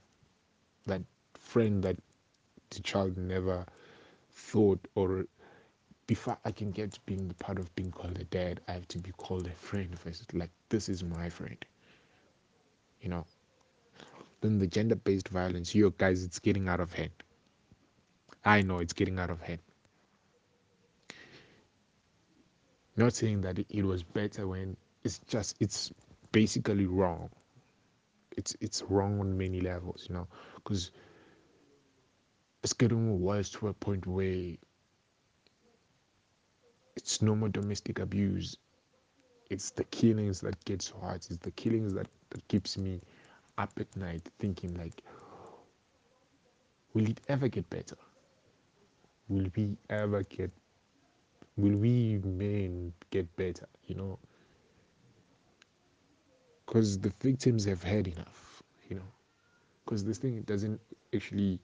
that 0.87 1.03
friend 1.35 1.83
that 1.85 1.97
the 2.71 2.81
child 2.81 3.16
never 3.16 3.66
thought 4.35 4.87
or 4.95 5.27
before 6.07 6.38
I 6.45 6.51
can 6.51 6.73
get 6.73 6.92
to 6.92 7.01
being 7.07 7.29
the 7.29 7.35
part 7.35 7.59
of 7.59 7.75
being 7.75 7.90
called 7.90 8.18
a 8.18 8.25
dad, 8.25 8.61
I 8.68 8.73
have 8.73 8.88
to 8.88 8.99
be 8.99 9.12
called 9.12 9.47
a 9.47 9.51
friend 9.51 9.99
first. 9.99 10.35
Like 10.35 10.51
this 10.68 10.88
is 10.88 11.03
my 11.03 11.31
friend. 11.31 11.57
You 13.01 13.11
know. 13.11 13.27
Then 14.40 14.59
the 14.59 14.66
gender 14.66 14.97
based 14.97 15.29
violence, 15.29 15.75
you 15.75 15.95
guys, 15.97 16.25
it's 16.25 16.40
getting 16.40 16.68
out 16.68 16.81
of 16.81 16.92
hand. 16.92 17.12
I 18.45 18.62
know 18.62 18.81
it's 18.81 18.92
getting 18.92 19.18
out 19.18 19.31
of 19.31 19.40
hand. 19.40 19.61
Not 22.97 23.14
saying 23.14 23.42
that 23.42 23.59
it 23.59 23.85
was 23.85 24.03
better 24.03 24.47
when 24.47 24.77
it's 25.05 25.21
just 25.29 25.57
it's 25.61 25.92
basically 26.33 26.87
wrong. 26.87 27.31
It's 28.37 28.57
it's 28.61 28.83
wrong 28.83 29.21
on 29.21 29.38
many 29.38 29.61
levels, 29.61 30.07
you 30.09 30.14
know, 30.14 30.27
because 30.57 30.90
it's 32.62 32.72
getting 32.72 33.20
worse 33.20 33.51
to 33.51 33.68
a 33.68 33.72
point 33.72 34.07
where 34.07 34.55
it's 36.96 37.22
no 37.22 37.35
more 37.35 37.48
domestic 37.48 37.98
abuse. 37.98 38.57
It's 39.51 39.70
the 39.70 39.85
killings 39.85 40.40
that 40.42 40.62
gets 40.64 40.90
hard. 40.90 41.16
It's 41.16 41.37
the 41.38 41.51
killings 41.53 41.92
that, 41.94 42.07
that 42.31 42.46
keeps 42.48 42.79
me 42.79 43.01
up 43.59 43.70
at 43.79 43.94
night 43.96 44.22
thinking 44.38 44.75
like, 44.75 45.03
will 46.94 47.09
it 47.09 47.20
ever 47.29 47.48
get 47.48 47.68
better? 47.70 47.96
Will 49.29 49.46
we 49.57 49.77
ever 49.90 50.22
get 50.22 50.51
will 51.57 51.77
we 51.77 52.18
men 52.25 52.92
get 53.11 53.35
better? 53.37 53.66
You 53.87 53.96
know? 53.96 54.18
Because 56.66 56.98
the 56.98 57.12
victims 57.20 57.64
have 57.66 57.83
had 57.83 58.09
enough, 58.09 58.62
you 58.88 58.96
know. 58.96 59.12
Because 59.85 60.05
this 60.05 60.18
thing 60.18 60.40
doesn't 60.42 60.81
actually 61.14 61.61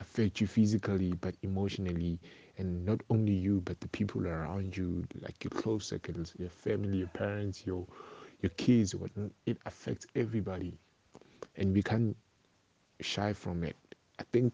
affect 0.00 0.40
you 0.40 0.46
physically 0.46 1.12
but 1.20 1.34
emotionally. 1.42 2.18
And 2.58 2.84
not 2.84 3.00
only 3.10 3.32
you 3.34 3.60
but 3.64 3.80
the 3.80 3.88
people 3.88 4.26
around 4.26 4.76
you 4.76 5.04
like 5.20 5.44
your 5.44 5.50
close 5.50 5.86
circles 5.88 6.34
your 6.38 6.50
family 6.50 6.98
your 6.98 7.08
parents 7.08 7.66
your 7.66 7.86
your 8.42 8.50
kids 8.50 8.94
what 8.94 9.10
it 9.46 9.58
affects 9.66 10.06
everybody. 10.16 10.78
And 11.56 11.74
we 11.74 11.82
can't 11.82 12.16
shy 13.00 13.32
from 13.32 13.64
it. 13.64 13.76
I 14.18 14.24
think 14.32 14.52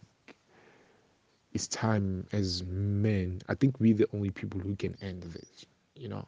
it's 1.52 1.68
time 1.68 2.26
as 2.32 2.62
men 2.64 3.40
i 3.48 3.54
think 3.54 3.78
we're 3.80 3.94
the 3.94 4.08
only 4.14 4.30
people 4.30 4.60
who 4.60 4.74
can 4.76 4.94
end 5.02 5.22
this 5.22 5.66
you 5.96 6.08
know? 6.08 6.26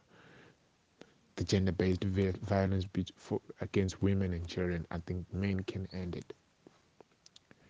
The 1.37 1.44
gender-based 1.44 2.04
violence 2.04 2.87
for, 3.16 3.40
against 3.61 4.02
women 4.02 4.33
and 4.35 4.46
children 4.46 4.87
i 4.90 4.98
think 4.98 5.33
men 5.33 5.61
can 5.64 5.88
end 5.92 6.16
it 6.16 6.33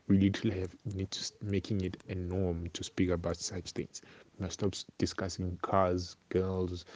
we 0.08 0.18
literally 0.18 0.60
have 0.60 0.74
need 0.86 1.10
to 1.10 1.32
making 1.42 1.82
it 1.82 1.96
a 2.08 2.14
norm 2.14 2.68
to 2.72 2.82
speak 2.82 3.10
about 3.10 3.36
such 3.36 3.72
things. 3.72 4.02
Must 4.38 4.54
stop 4.54 4.74
discussing 4.98 5.58
cars, 5.62 6.16
girls, 6.30 6.86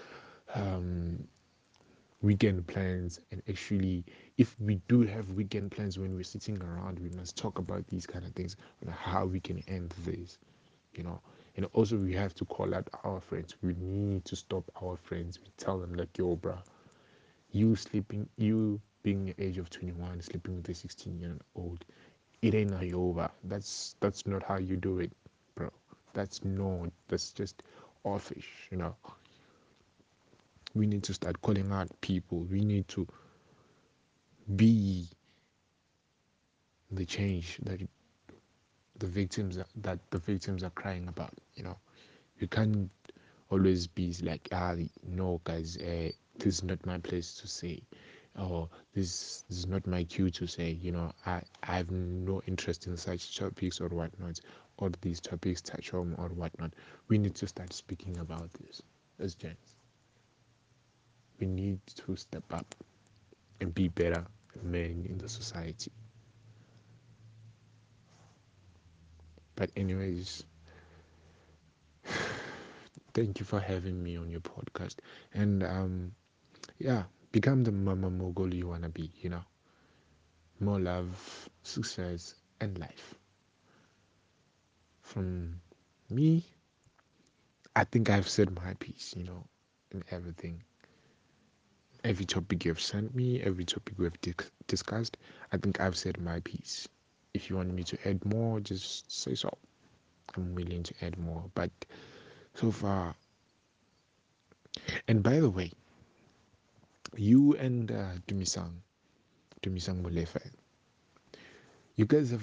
um, 0.54 1.24
weekend 2.22 2.66
plans, 2.66 3.20
and 3.30 3.42
actually, 3.48 4.04
if 4.38 4.56
we 4.60 4.76
do 4.88 5.02
have 5.02 5.30
weekend 5.32 5.70
plans 5.72 5.98
when 5.98 6.14
we're 6.14 6.22
sitting 6.22 6.60
around, 6.62 6.98
we 6.98 7.10
must 7.10 7.36
talk 7.36 7.58
about 7.58 7.86
these 7.88 8.06
kind 8.06 8.24
of 8.24 8.32
things 8.32 8.56
and 8.80 8.90
how 8.90 9.26
we 9.26 9.40
can 9.40 9.62
end 9.68 9.92
this. 10.04 10.38
You 10.94 11.04
know, 11.04 11.20
and 11.56 11.66
also 11.72 11.96
we 11.96 12.14
have 12.14 12.34
to 12.36 12.44
call 12.44 12.74
out 12.74 12.88
our 13.04 13.20
friends. 13.20 13.56
We 13.62 13.74
need 13.78 14.24
to 14.26 14.36
stop 14.36 14.70
our 14.82 14.96
friends. 14.96 15.38
We 15.40 15.50
tell 15.56 15.78
them 15.78 15.94
like, 15.94 16.16
yo, 16.16 16.36
bro, 16.36 16.58
you 17.50 17.76
sleeping, 17.76 18.28
you 18.36 18.80
being 19.02 19.26
the 19.26 19.34
age 19.38 19.58
of 19.58 19.68
21, 19.70 20.22
sleeping 20.22 20.56
with 20.56 20.68
a 20.68 20.74
16 20.74 21.18
year 21.18 21.36
old 21.56 21.84
it 22.42 22.54
ain't 22.54 22.94
over. 22.94 23.30
That's 23.44 23.96
that's 24.00 24.26
not 24.26 24.42
how 24.42 24.58
you 24.58 24.76
do 24.76 24.98
it, 25.00 25.12
bro. 25.54 25.70
That's 26.12 26.44
not. 26.44 26.90
That's 27.08 27.32
just 27.32 27.62
offish, 28.04 28.68
you 28.70 28.78
know. 28.78 28.96
We 30.74 30.86
need 30.86 31.04
to 31.04 31.14
start 31.14 31.40
calling 31.42 31.70
out 31.72 31.88
people. 32.00 32.40
We 32.50 32.60
need 32.64 32.88
to 32.88 33.06
be 34.56 35.08
the 36.90 37.04
change 37.04 37.58
that 37.64 37.80
the 38.98 39.06
victims 39.06 39.58
that 39.76 39.98
the 40.10 40.18
victims 40.18 40.62
are 40.64 40.70
crying 40.70 41.08
about. 41.08 41.34
You 41.54 41.64
know, 41.64 41.76
you 42.38 42.48
can't 42.48 42.90
always 43.50 43.86
be 43.86 44.14
like, 44.22 44.48
ah, 44.52 44.74
no, 45.06 45.40
guys, 45.44 45.76
uh, 45.78 46.10
this 46.38 46.54
is 46.56 46.64
not 46.64 46.84
my 46.86 46.98
place 46.98 47.34
to 47.34 47.46
say 47.48 47.82
or 48.38 48.68
this, 48.94 49.44
this 49.48 49.58
is 49.58 49.66
not 49.66 49.86
my 49.86 50.04
cue 50.04 50.30
to 50.30 50.46
say 50.46 50.70
you 50.70 50.92
know 50.92 51.12
i 51.26 51.42
i 51.62 51.76
have 51.76 51.90
no 51.90 52.40
interest 52.46 52.86
in 52.86 52.96
such 52.96 53.36
topics 53.36 53.80
or 53.80 53.88
whatnot 53.88 54.40
or 54.78 54.90
these 55.02 55.20
topics 55.20 55.60
touch 55.60 55.90
home 55.90 56.14
or 56.18 56.28
whatnot. 56.28 56.72
We 57.08 57.18
need 57.18 57.34
to 57.36 57.46
start 57.46 57.72
speaking 57.72 58.18
about 58.18 58.50
this 58.54 58.82
as 59.18 59.34
gents 59.34 59.74
we 61.38 61.46
need 61.46 61.80
to 61.86 62.16
step 62.16 62.44
up 62.52 62.74
and 63.60 63.74
be 63.74 63.88
better 63.88 64.24
men 64.62 65.06
in 65.08 65.18
the 65.18 65.28
society. 65.28 65.90
But 69.56 69.70
anyways 69.76 70.44
thank 73.14 73.40
you 73.40 73.44
for 73.46 73.60
having 73.60 74.02
me 74.02 74.16
on 74.16 74.30
your 74.30 74.40
podcast. 74.40 74.96
And 75.34 75.62
um 75.62 76.12
yeah 76.78 77.04
become 77.32 77.64
the 77.64 77.72
mama 77.72 78.10
mogul 78.10 78.54
you 78.54 78.68
want 78.68 78.84
to 78.84 78.90
be, 78.90 79.10
you 79.20 79.30
know. 79.30 79.44
More 80.60 80.80
love, 80.80 81.48
success, 81.62 82.36
and 82.60 82.78
life. 82.78 83.14
From 85.02 85.60
me, 86.10 86.44
I 87.76 87.84
think 87.84 88.10
I've 88.10 88.28
said 88.28 88.54
my 88.54 88.74
piece, 88.74 89.14
you 89.16 89.24
know, 89.24 89.44
in 89.92 90.04
everything. 90.10 90.62
Every 92.04 92.24
topic 92.26 92.64
you've 92.64 92.80
sent 92.80 93.14
me, 93.14 93.40
every 93.42 93.64
topic 93.64 93.98
we've 93.98 94.20
di- 94.22 94.34
discussed, 94.68 95.16
I 95.52 95.58
think 95.58 95.80
I've 95.80 95.96
said 95.96 96.20
my 96.20 96.40
piece. 96.40 96.88
If 97.34 97.50
you 97.50 97.56
want 97.56 97.72
me 97.74 97.84
to 97.84 98.08
add 98.08 98.24
more, 98.24 98.60
just 98.60 99.10
say 99.10 99.34
so. 99.34 99.50
I'm 100.36 100.54
willing 100.54 100.82
to 100.84 100.94
add 101.04 101.18
more. 101.18 101.50
But 101.54 101.70
so 102.54 102.70
far, 102.70 103.14
and 105.08 105.22
by 105.22 105.40
the 105.40 105.50
way, 105.50 105.72
you 107.16 107.54
and 107.56 107.90
uh, 107.90 108.12
Dumisang, 108.26 108.72
Dumisang 109.62 110.02
Molefe, 110.02 110.50
you 111.96 112.04
guys 112.06 112.30
have 112.30 112.42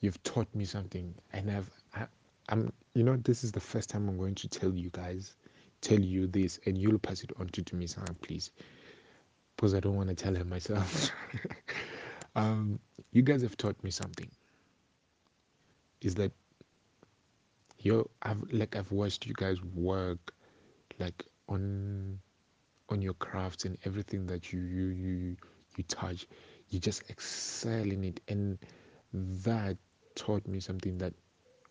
you've 0.00 0.22
taught 0.22 0.52
me 0.54 0.64
something, 0.64 1.14
and 1.32 1.50
I've 1.50 1.70
I, 1.94 2.06
I'm 2.48 2.72
you 2.94 3.02
know 3.02 3.16
this 3.16 3.44
is 3.44 3.52
the 3.52 3.60
first 3.60 3.88
time 3.90 4.08
I'm 4.08 4.18
going 4.18 4.34
to 4.36 4.48
tell 4.48 4.72
you 4.74 4.90
guys, 4.90 5.34
tell 5.80 6.00
you 6.00 6.26
this, 6.26 6.60
and 6.66 6.76
you'll 6.76 6.98
pass 6.98 7.22
it 7.22 7.30
on 7.38 7.48
to 7.48 7.62
Dumisang, 7.62 8.20
please, 8.20 8.50
because 9.56 9.74
I 9.74 9.80
don't 9.80 9.96
want 9.96 10.08
to 10.10 10.14
tell 10.14 10.34
her 10.34 10.44
myself. 10.44 11.10
um, 12.36 12.78
you 13.12 13.22
guys 13.22 13.42
have 13.42 13.56
taught 13.56 13.82
me 13.82 13.90
something. 13.90 14.30
Is 16.02 16.14
that 16.16 16.32
you 17.78 18.08
I've 18.22 18.42
like 18.52 18.76
I've 18.76 18.90
watched 18.92 19.26
you 19.26 19.34
guys 19.34 19.62
work 19.74 20.34
like 20.98 21.24
on 21.48 22.18
on 22.88 23.02
your 23.02 23.14
craft 23.14 23.64
and 23.64 23.78
everything 23.84 24.26
that 24.26 24.52
you 24.52 24.60
you 24.60 24.86
you 24.88 25.36
you 25.76 25.84
touch 25.84 26.26
you 26.68 26.78
just 26.80 27.02
excel 27.10 27.90
in 27.90 28.04
it 28.04 28.20
and 28.28 28.58
that 29.12 29.76
taught 30.16 30.46
me 30.46 30.60
something 30.60 30.98
that 30.98 31.14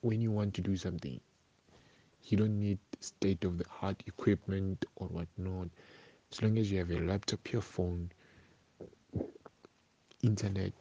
when 0.02 0.22
you 0.22 0.32
want 0.32 0.54
to 0.56 0.62
do 0.62 0.76
something 0.78 1.20
You 2.24 2.38
don't 2.38 2.60
need 2.60 2.80
state 3.00 3.44
of 3.46 3.58
the 3.58 3.66
art 3.82 4.04
equipment 4.08 4.86
or 4.96 5.08
whatnot. 5.08 5.70
As 6.32 6.42
long 6.42 6.58
as 6.58 6.72
you 6.72 6.80
have 6.80 6.92
a 6.92 7.00
laptop, 7.00 7.52
your 7.52 7.62
phone, 7.62 8.12
internet, 10.24 10.74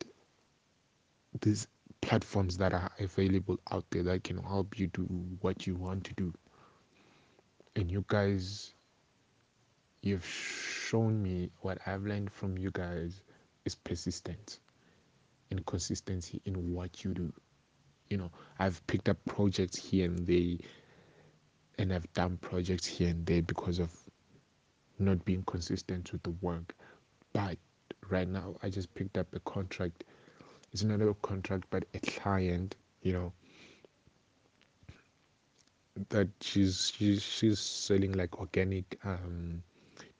these 1.41 1.67
platforms 2.01 2.57
that 2.59 2.73
are 2.73 2.91
available 2.99 3.59
out 3.71 3.85
there 3.91 4.03
that 4.03 4.25
can 4.25 4.39
help 4.39 4.79
you 4.79 4.87
do 4.89 5.03
what 5.41 5.67
you 5.67 5.77
want 5.77 6.05
to 6.05 6.15
do. 6.15 6.33
And 7.77 7.91
you 7.91 8.05
guys, 8.09 8.75
you've 10.03 10.27
shown 10.27 11.23
me 11.23 11.51
what 11.61 11.79
I've 11.87 12.03
learned 12.05 12.31
from 12.33 12.59
you 12.59 12.71
guys 12.73 13.23
is 13.65 13.75
persistence 13.77 14.59
and 15.51 15.65
consistency 15.65 16.41
in 16.45 16.75
what 16.75 17.05
you 17.05 17.15
do. 17.15 17.33
You 18.11 18.17
know, 18.19 18.31
I've 18.59 18.85
picked 18.89 19.09
up 19.09 19.17
projects 19.27 19.77
here 19.77 20.07
and 20.07 20.27
there, 20.27 20.57
and 21.79 21.93
I've 21.93 22.13
done 22.13 22.37
projects 22.39 22.87
here 22.87 23.09
and 23.11 23.25
there 23.25 23.43
because 23.43 23.79
of 23.79 23.91
not 24.99 25.25
being 25.25 25.45
consistent 25.45 26.13
with 26.13 26.23
the 26.25 26.35
work. 26.41 26.75
But 27.33 27.57
right 28.11 28.29
now, 28.29 28.57
I 28.63 28.71
just 28.71 28.93
picked 28.95 29.17
up 29.17 29.29
a 29.35 29.41
contract. 29.41 30.05
It's 30.73 30.83
not 30.83 31.01
a 31.01 31.15
contract, 31.23 31.65
but 31.71 31.85
a 31.95 32.01
client, 32.01 32.75
you 33.03 33.13
know, 33.13 33.33
that 36.09 36.29
she's 36.41 36.93
she's 36.97 37.23
she's 37.23 37.59
selling 37.61 38.13
like 38.13 38.39
organic 38.39 38.99
um, 39.05 39.63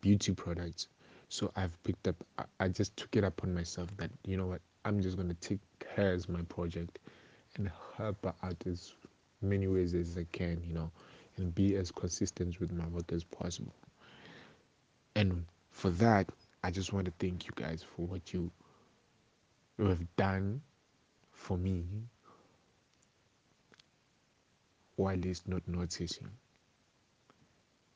beauty 0.03 0.33
products. 0.33 0.89
So 1.31 1.51
I've 1.57 1.83
picked 1.83 2.07
up. 2.09 2.17
I, 2.61 2.69
just 2.69 2.95
took 2.99 3.17
it 3.17 3.25
upon 3.25 3.55
myself 3.55 3.89
that 3.97 4.11
you 4.27 4.37
know 4.37 4.47
what 4.47 4.61
I'm 4.85 5.01
just 5.01 5.17
gonna 5.17 5.33
take 5.35 5.61
her 5.97 6.13
as 6.13 6.29
my 6.29 6.43
project 6.43 6.99
and 7.57 7.71
help 7.97 8.23
her 8.25 8.35
out 8.43 8.57
as 8.67 8.93
many 9.41 9.67
ways 9.67 9.95
as 9.95 10.19
I 10.19 10.27
can, 10.33 10.63
you 10.67 10.75
know, 10.75 10.91
and 11.39 11.55
be 11.55 11.77
as 11.77 11.91
consistent 11.91 12.61
with 12.61 12.71
my 12.71 12.87
work 12.89 13.11
as 13.13 13.25
possible. 13.25 13.73
And 15.17 15.47
for 15.71 15.91
that, 15.91 16.29
I 16.63 16.71
just 16.71 16.93
want 16.93 17.07
to 17.07 17.13
thank 17.19 17.47
you 17.47 17.53
guys 17.55 17.83
for 17.83 18.03
what 18.07 18.33
you 18.33 18.51
have 19.79 20.05
done 20.17 20.61
for 21.33 21.57
me 21.57 21.85
while 24.97 25.25
it's 25.25 25.43
not 25.47 25.67
noticing. 25.67 26.29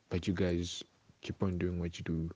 But 0.09 0.27
you 0.27 0.35
guys 0.35 0.83
keep 1.27 1.43
on 1.43 1.59
doing 1.59 1.81
what 1.81 1.99
you 1.99 2.05
do 2.05 2.31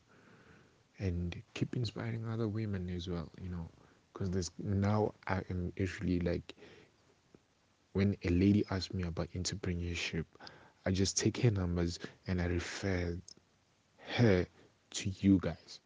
and 0.99 1.41
keep 1.55 1.77
inspiring 1.77 2.27
other 2.29 2.49
women 2.49 2.91
as 2.91 3.09
well, 3.09 3.29
you 3.43 3.49
know. 3.49 3.69
Because 4.13 4.31
there's 4.31 4.51
now 4.59 5.15
I 5.27 5.43
am 5.51 5.73
usually 5.77 6.21
like 6.21 6.55
when 7.93 8.17
a 8.25 8.29
lady 8.31 8.65
asks 8.71 8.93
me 8.95 9.05
about 9.05 9.31
entrepreneurship, 9.33 10.25
I 10.87 10.91
just 10.91 11.17
take 11.17 11.39
her 11.39 11.51
numbers 11.51 11.99
and 12.27 12.41
I 12.41 12.47
refer 12.47 13.17
her 14.17 14.47
to 14.91 15.11
you 15.21 15.39
guys, 15.41 15.81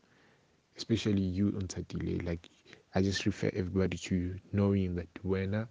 especially 0.77 1.23
you 1.23 1.49
on 1.49 1.63
Ontatile. 1.63 2.25
Like 2.27 2.49
I 2.95 3.03
just 3.03 3.27
refer 3.27 3.51
everybody 3.55 3.99
to 3.99 4.17
you, 4.17 4.41
knowing 4.53 4.95
that 4.97 5.09
when 5.23 5.67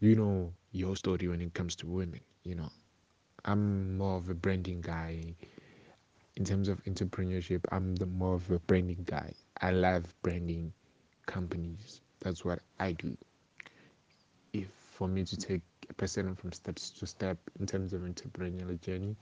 you 0.00 0.16
know 0.16 0.52
your 0.72 0.96
story 0.96 1.28
when 1.28 1.40
it 1.40 1.54
comes 1.54 1.76
to 1.76 1.86
women, 1.86 2.20
you 2.44 2.54
know, 2.54 2.70
I'm 3.44 3.96
more 3.98 4.16
of 4.16 4.28
a 4.28 4.34
branding 4.34 4.80
guy. 4.80 5.34
In 6.36 6.44
terms 6.44 6.68
of 6.68 6.82
entrepreneurship, 6.84 7.64
I'm 7.70 7.94
the 7.96 8.06
more 8.06 8.34
of 8.34 8.50
a 8.50 8.58
branding 8.60 9.04
guy. 9.04 9.32
I 9.60 9.70
love 9.70 10.04
branding 10.22 10.72
companies. 11.26 12.00
That's 12.20 12.44
what 12.44 12.60
I 12.78 12.92
do. 12.92 13.16
If 14.52 14.68
for 14.68 15.08
me 15.08 15.24
to 15.24 15.36
take 15.36 15.62
a 15.90 15.94
person 15.94 16.34
from 16.36 16.52
steps 16.52 16.90
to 16.90 17.06
step 17.06 17.38
in 17.58 17.66
terms 17.66 17.92
of 17.92 18.02
entrepreneurial 18.02 18.80
journey, 18.80 19.16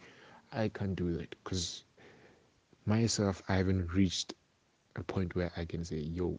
I 0.52 0.68
can't 0.68 0.94
do 0.96 1.12
that 1.14 1.35
because 1.44 1.85
myself, 2.87 3.42
I 3.48 3.56
haven't 3.56 3.92
reached 3.94 4.35
a 4.96 5.02
point 5.02 5.35
where 5.35 5.50
I 5.56 5.64
can 5.64 5.85
say, 5.85 5.96
yo, 5.98 6.38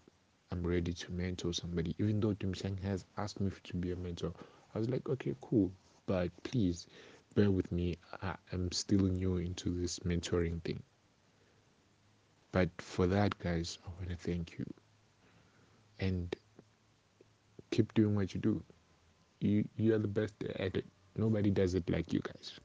I'm 0.52 0.66
ready 0.66 0.94
to 0.94 1.12
mentor 1.12 1.54
somebody. 1.54 1.96
Even 2.00 2.20
though 2.20 2.34
Tim 2.34 2.54
Shang 2.54 2.78
has 2.84 3.06
asked 3.18 3.40
me 3.40 3.52
to 3.64 3.78
be 3.78 3.92
a 3.92 3.96
mentor, 3.96 4.34
I 4.76 4.80
was 4.80 4.90
like, 4.90 5.08
okay, 5.10 5.34
cool, 5.42 5.72
but 6.06 6.30
please 6.44 6.88
bear 7.36 7.52
with 7.52 7.72
me. 7.72 7.98
I, 8.22 8.36
am 8.54 8.72
still 8.72 9.02
new 9.02 9.38
into 9.38 9.70
this 9.80 10.00
mentoring 10.00 10.62
thing. 10.64 10.82
But 12.52 12.70
for 12.80 13.08
that, 13.08 13.38
guys, 13.40 13.78
I 13.86 13.90
want 13.98 14.10
to 14.10 14.16
thank 14.16 14.58
you. 14.58 14.66
And 16.00 16.36
keep 17.70 17.94
doing 17.94 18.16
what 18.16 18.34
you 18.34 18.42
do. 18.42 18.64
You 19.40 19.68
you 19.78 19.96
are 19.96 20.00
the 20.00 20.08
best 20.08 20.34
at 20.44 20.76
it. 20.76 20.86
Nobody 21.16 21.50
does 21.50 21.74
it 21.74 21.90
like 21.90 22.14
you 22.14 22.22
guys. 22.22 22.60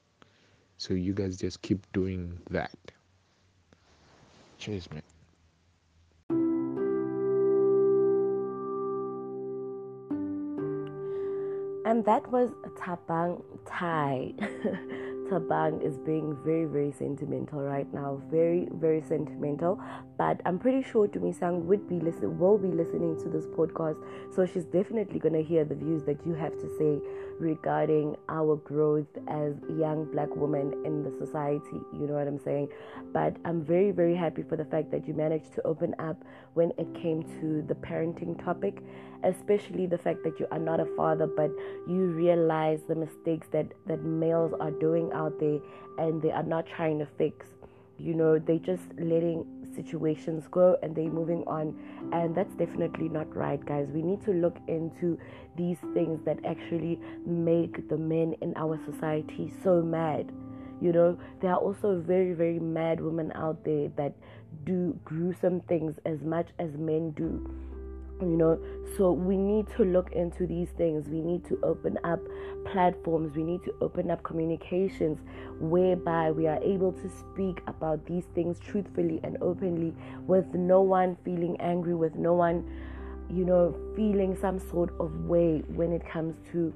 So 0.78 0.94
you 0.94 1.14
guys 1.14 1.36
just 1.36 1.62
keep 1.62 1.90
doing 1.92 2.38
that. 2.50 2.76
Cheers, 4.58 4.90
man. 4.90 5.02
That 12.06 12.30
was 12.30 12.50
Thabang 12.78 13.42
Ty. 13.66 14.32
Thabang 15.28 15.84
is 15.84 15.98
being 15.98 16.36
very, 16.44 16.64
very 16.64 16.92
sentimental 16.92 17.58
right 17.58 17.92
now. 17.92 18.22
Very, 18.30 18.68
very 18.74 19.02
sentimental. 19.02 19.80
But 20.16 20.40
I'm 20.46 20.56
pretty 20.56 20.84
sure 20.88 21.08
Tumisang 21.08 21.62
would 21.62 21.88
be 21.88 21.98
listen 21.98 22.38
will 22.38 22.58
be 22.58 22.68
listening 22.68 23.18
to 23.24 23.28
this 23.28 23.46
podcast. 23.46 23.98
So 24.32 24.46
she's 24.46 24.66
definitely 24.66 25.18
gonna 25.18 25.42
hear 25.42 25.64
the 25.64 25.74
views 25.74 26.04
that 26.04 26.24
you 26.24 26.34
have 26.34 26.52
to 26.52 26.68
say 26.78 27.00
regarding 27.40 28.16
our 28.28 28.54
growth 28.54 29.10
as 29.26 29.54
young 29.68 30.06
black 30.12 30.34
women 30.36 30.74
in 30.84 31.02
the 31.02 31.10
society. 31.10 31.80
You 31.92 32.06
know 32.06 32.14
what 32.14 32.28
I'm 32.28 32.38
saying? 32.38 32.68
But 33.12 33.36
I'm 33.44 33.64
very, 33.64 33.90
very 33.90 34.14
happy 34.14 34.42
for 34.42 34.56
the 34.56 34.64
fact 34.64 34.92
that 34.92 35.08
you 35.08 35.14
managed 35.14 35.54
to 35.54 35.66
open 35.66 35.92
up 35.98 36.22
when 36.54 36.70
it 36.78 36.86
came 36.94 37.24
to 37.40 37.62
the 37.66 37.74
parenting 37.74 38.42
topic, 38.42 38.78
especially 39.24 39.86
the 39.86 39.98
fact 39.98 40.22
that 40.24 40.38
you 40.38 40.46
are 40.50 40.58
not 40.58 40.80
a 40.80 40.86
father, 40.96 41.26
but 41.26 41.50
you 41.88 42.06
realize 42.06 42.80
the 42.88 42.94
mistakes 42.94 43.48
that, 43.52 43.66
that 43.86 44.02
males 44.02 44.52
are 44.60 44.70
doing 44.70 45.10
out 45.12 45.38
there 45.40 45.58
and 45.98 46.20
they 46.22 46.30
are 46.30 46.42
not 46.42 46.66
trying 46.66 46.98
to 46.98 47.06
fix. 47.18 47.46
You 47.98 48.14
know, 48.14 48.38
they 48.38 48.58
just 48.58 48.82
letting 48.98 49.46
situations 49.74 50.44
go 50.50 50.76
and 50.82 50.94
they 50.94 51.06
moving 51.06 51.44
on. 51.46 51.78
And 52.12 52.34
that's 52.34 52.54
definitely 52.54 53.08
not 53.08 53.34
right 53.36 53.64
guys. 53.64 53.88
We 53.92 54.02
need 54.02 54.22
to 54.24 54.32
look 54.32 54.56
into 54.68 55.18
these 55.56 55.78
things 55.94 56.20
that 56.24 56.38
actually 56.44 56.98
make 57.26 57.88
the 57.88 57.96
men 57.96 58.34
in 58.40 58.54
our 58.56 58.78
society 58.84 59.52
so 59.62 59.82
mad. 59.82 60.32
You 60.80 60.92
know 60.92 61.18
there 61.40 61.52
are 61.52 61.58
also 61.58 62.00
very 62.00 62.34
very 62.34 62.58
mad 62.58 63.00
women 63.00 63.32
out 63.34 63.64
there 63.64 63.88
that 63.96 64.12
do 64.64 64.98
gruesome 65.04 65.60
things 65.62 65.96
as 66.04 66.20
much 66.20 66.48
as 66.58 66.76
men 66.76 67.12
do 67.12 67.50
you 68.20 68.36
know? 68.36 68.58
So 68.96 69.12
we 69.12 69.36
need 69.36 69.66
to 69.76 69.84
look 69.84 70.12
into 70.12 70.46
these 70.46 70.68
things. 70.70 71.08
We 71.08 71.20
need 71.20 71.44
to 71.46 71.58
open 71.62 71.98
up 72.04 72.20
platforms. 72.64 73.36
We 73.36 73.42
need 73.42 73.62
to 73.64 73.74
open 73.80 74.10
up 74.10 74.22
communications 74.22 75.18
whereby 75.60 76.30
we 76.30 76.46
are 76.46 76.62
able 76.62 76.92
to 76.92 77.08
speak 77.08 77.62
about 77.66 78.04
these 78.06 78.24
things 78.34 78.58
truthfully 78.58 79.20
and 79.22 79.36
openly 79.40 79.94
with 80.26 80.46
no 80.54 80.80
one 80.80 81.16
feeling 81.24 81.56
angry 81.60 81.94
with 81.94 82.14
no 82.14 82.34
one 82.34 82.64
you 83.28 83.44
know 83.44 83.74
feeling 83.96 84.36
some 84.40 84.58
sort 84.58 84.92
of 85.00 85.12
way 85.24 85.62
when 85.74 85.92
it 85.92 86.06
comes 86.08 86.34
to 86.52 86.72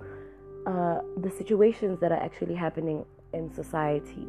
uh, 0.66 1.00
the 1.18 1.30
situations 1.30 1.98
that 2.00 2.12
are 2.12 2.22
actually 2.22 2.54
happening 2.54 3.04
in 3.32 3.52
society. 3.54 4.26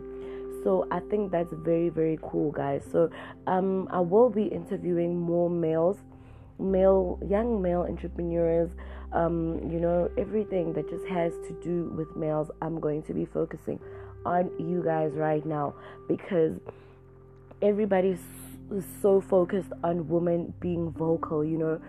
So 0.63 0.87
i 0.91 0.99
think 0.99 1.31
that's 1.31 1.51
very 1.53 1.89
very 1.89 2.19
cool 2.21 2.51
guys. 2.51 2.83
So 2.91 3.09
um, 3.47 3.87
i 3.91 3.99
will 3.99 4.29
be 4.29 4.43
interviewing 4.45 5.19
more 5.19 5.49
males 5.49 5.97
male 6.61 7.19
young 7.27 7.61
male 7.61 7.81
entrepreneurs 7.81 8.69
um, 9.13 9.59
you 9.69 9.79
know 9.79 10.09
everything 10.17 10.73
that 10.73 10.89
just 10.89 11.05
has 11.07 11.33
to 11.47 11.57
do 11.63 11.93
with 11.97 12.15
males 12.15 12.49
i'm 12.61 12.79
going 12.79 13.01
to 13.03 13.13
be 13.13 13.25
focusing 13.25 13.79
on 14.25 14.51
you 14.59 14.81
guys 14.83 15.11
right 15.13 15.45
now 15.45 15.73
because 16.07 16.53
everybody's 17.61 18.21
so 19.01 19.19
focused 19.19 19.71
on 19.83 20.07
women 20.07 20.53
being 20.59 20.91
vocal 20.91 21.43
you 21.43 21.57
know 21.57 21.81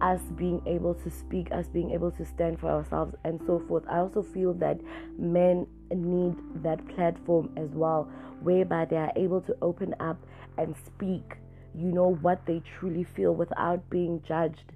us 0.00 0.20
being 0.36 0.62
able 0.66 0.94
to 0.94 1.10
speak 1.10 1.50
us 1.52 1.66
being 1.68 1.90
able 1.90 2.10
to 2.10 2.24
stand 2.24 2.58
for 2.58 2.70
ourselves 2.70 3.14
and 3.24 3.40
so 3.46 3.62
forth. 3.66 3.84
I 3.90 3.98
also 3.98 4.22
feel 4.22 4.54
that 4.54 4.78
men 5.18 5.66
need 5.90 6.36
that 6.62 6.86
platform 6.94 7.50
as 7.56 7.70
well 7.70 8.08
whereby 8.42 8.84
they 8.84 8.96
are 8.96 9.12
able 9.16 9.40
to 9.42 9.56
open 9.62 9.94
up 10.00 10.16
and 10.56 10.74
speak 10.86 11.36
you 11.74 11.92
know 11.92 12.14
what 12.16 12.44
they 12.46 12.62
truly 12.78 13.04
feel 13.04 13.34
without 13.34 13.88
being 13.90 14.22
judged. 14.26 14.72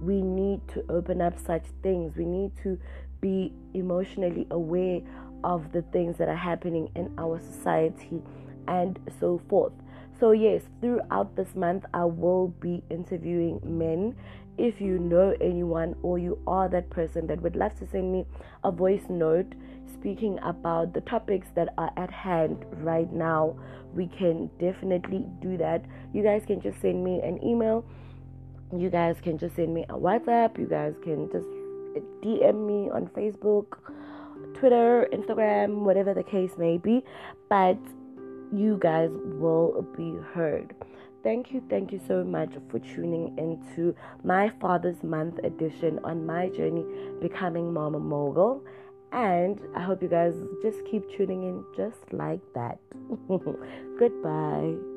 We 0.00 0.20
need 0.20 0.66
to 0.68 0.84
open 0.88 1.20
up 1.20 1.38
such 1.38 1.64
things. 1.82 2.16
We 2.16 2.24
need 2.24 2.52
to 2.62 2.78
be 3.20 3.52
emotionally 3.74 4.46
aware 4.50 5.00
of 5.44 5.72
the 5.72 5.82
things 5.82 6.16
that 6.18 6.28
are 6.28 6.36
happening 6.36 6.90
in 6.94 7.12
our 7.18 7.40
society 7.40 8.22
and 8.68 8.98
so 9.20 9.40
forth. 9.48 9.72
So, 10.18 10.32
yes, 10.32 10.62
throughout 10.80 11.36
this 11.36 11.54
month, 11.54 11.84
I 11.92 12.04
will 12.04 12.48
be 12.48 12.82
interviewing 12.90 13.60
men. 13.62 14.16
If 14.56 14.80
you 14.80 14.98
know 14.98 15.34
anyone 15.40 15.94
or 16.02 16.18
you 16.18 16.38
are 16.46 16.68
that 16.70 16.88
person 16.88 17.26
that 17.26 17.42
would 17.42 17.56
love 17.56 17.78
to 17.80 17.86
send 17.86 18.12
me 18.12 18.24
a 18.64 18.70
voice 18.70 19.04
note 19.10 19.52
speaking 20.06 20.38
about 20.44 20.94
the 20.94 21.00
topics 21.00 21.48
that 21.56 21.68
are 21.78 21.90
at 21.96 22.12
hand 22.12 22.64
right 22.74 23.12
now, 23.12 23.58
we 23.92 24.06
can 24.06 24.48
definitely 24.60 25.26
do 25.42 25.56
that. 25.56 25.84
You 26.14 26.22
guys 26.22 26.44
can 26.46 26.60
just 26.60 26.80
send 26.80 27.02
me 27.02 27.20
an 27.22 27.42
email. 27.44 27.84
You 28.72 28.88
guys 28.88 29.16
can 29.20 29.36
just 29.36 29.56
send 29.56 29.74
me 29.74 29.84
a 29.88 29.94
WhatsApp. 29.94 30.60
You 30.60 30.66
guys 30.66 30.94
can 31.02 31.28
just 31.32 31.44
DM 32.22 32.66
me 32.68 32.88
on 32.88 33.08
Facebook, 33.16 33.78
Twitter, 34.54 35.08
Instagram, 35.12 35.80
whatever 35.80 36.14
the 36.14 36.22
case 36.22 36.52
may 36.56 36.78
be. 36.78 37.02
But 37.50 37.78
you 38.54 38.78
guys 38.80 39.10
will 39.10 39.84
be 39.96 40.14
heard. 40.32 40.72
Thank 41.24 41.50
you, 41.50 41.60
thank 41.68 41.90
you 41.90 42.00
so 42.06 42.22
much 42.22 42.50
for 42.70 42.78
tuning 42.78 43.36
into 43.36 43.92
my 44.22 44.52
Father's 44.60 45.02
Month 45.02 45.40
edition 45.42 45.98
on 46.04 46.24
my 46.24 46.48
journey 46.50 46.84
becoming 47.20 47.72
Mama 47.72 47.98
Mogul. 47.98 48.62
And 49.12 49.60
I 49.74 49.82
hope 49.82 50.02
you 50.02 50.08
guys 50.08 50.34
just 50.62 50.84
keep 50.84 51.10
tuning 51.16 51.44
in 51.44 51.64
just 51.76 52.12
like 52.12 52.40
that. 52.54 52.78
Goodbye. 53.98 54.95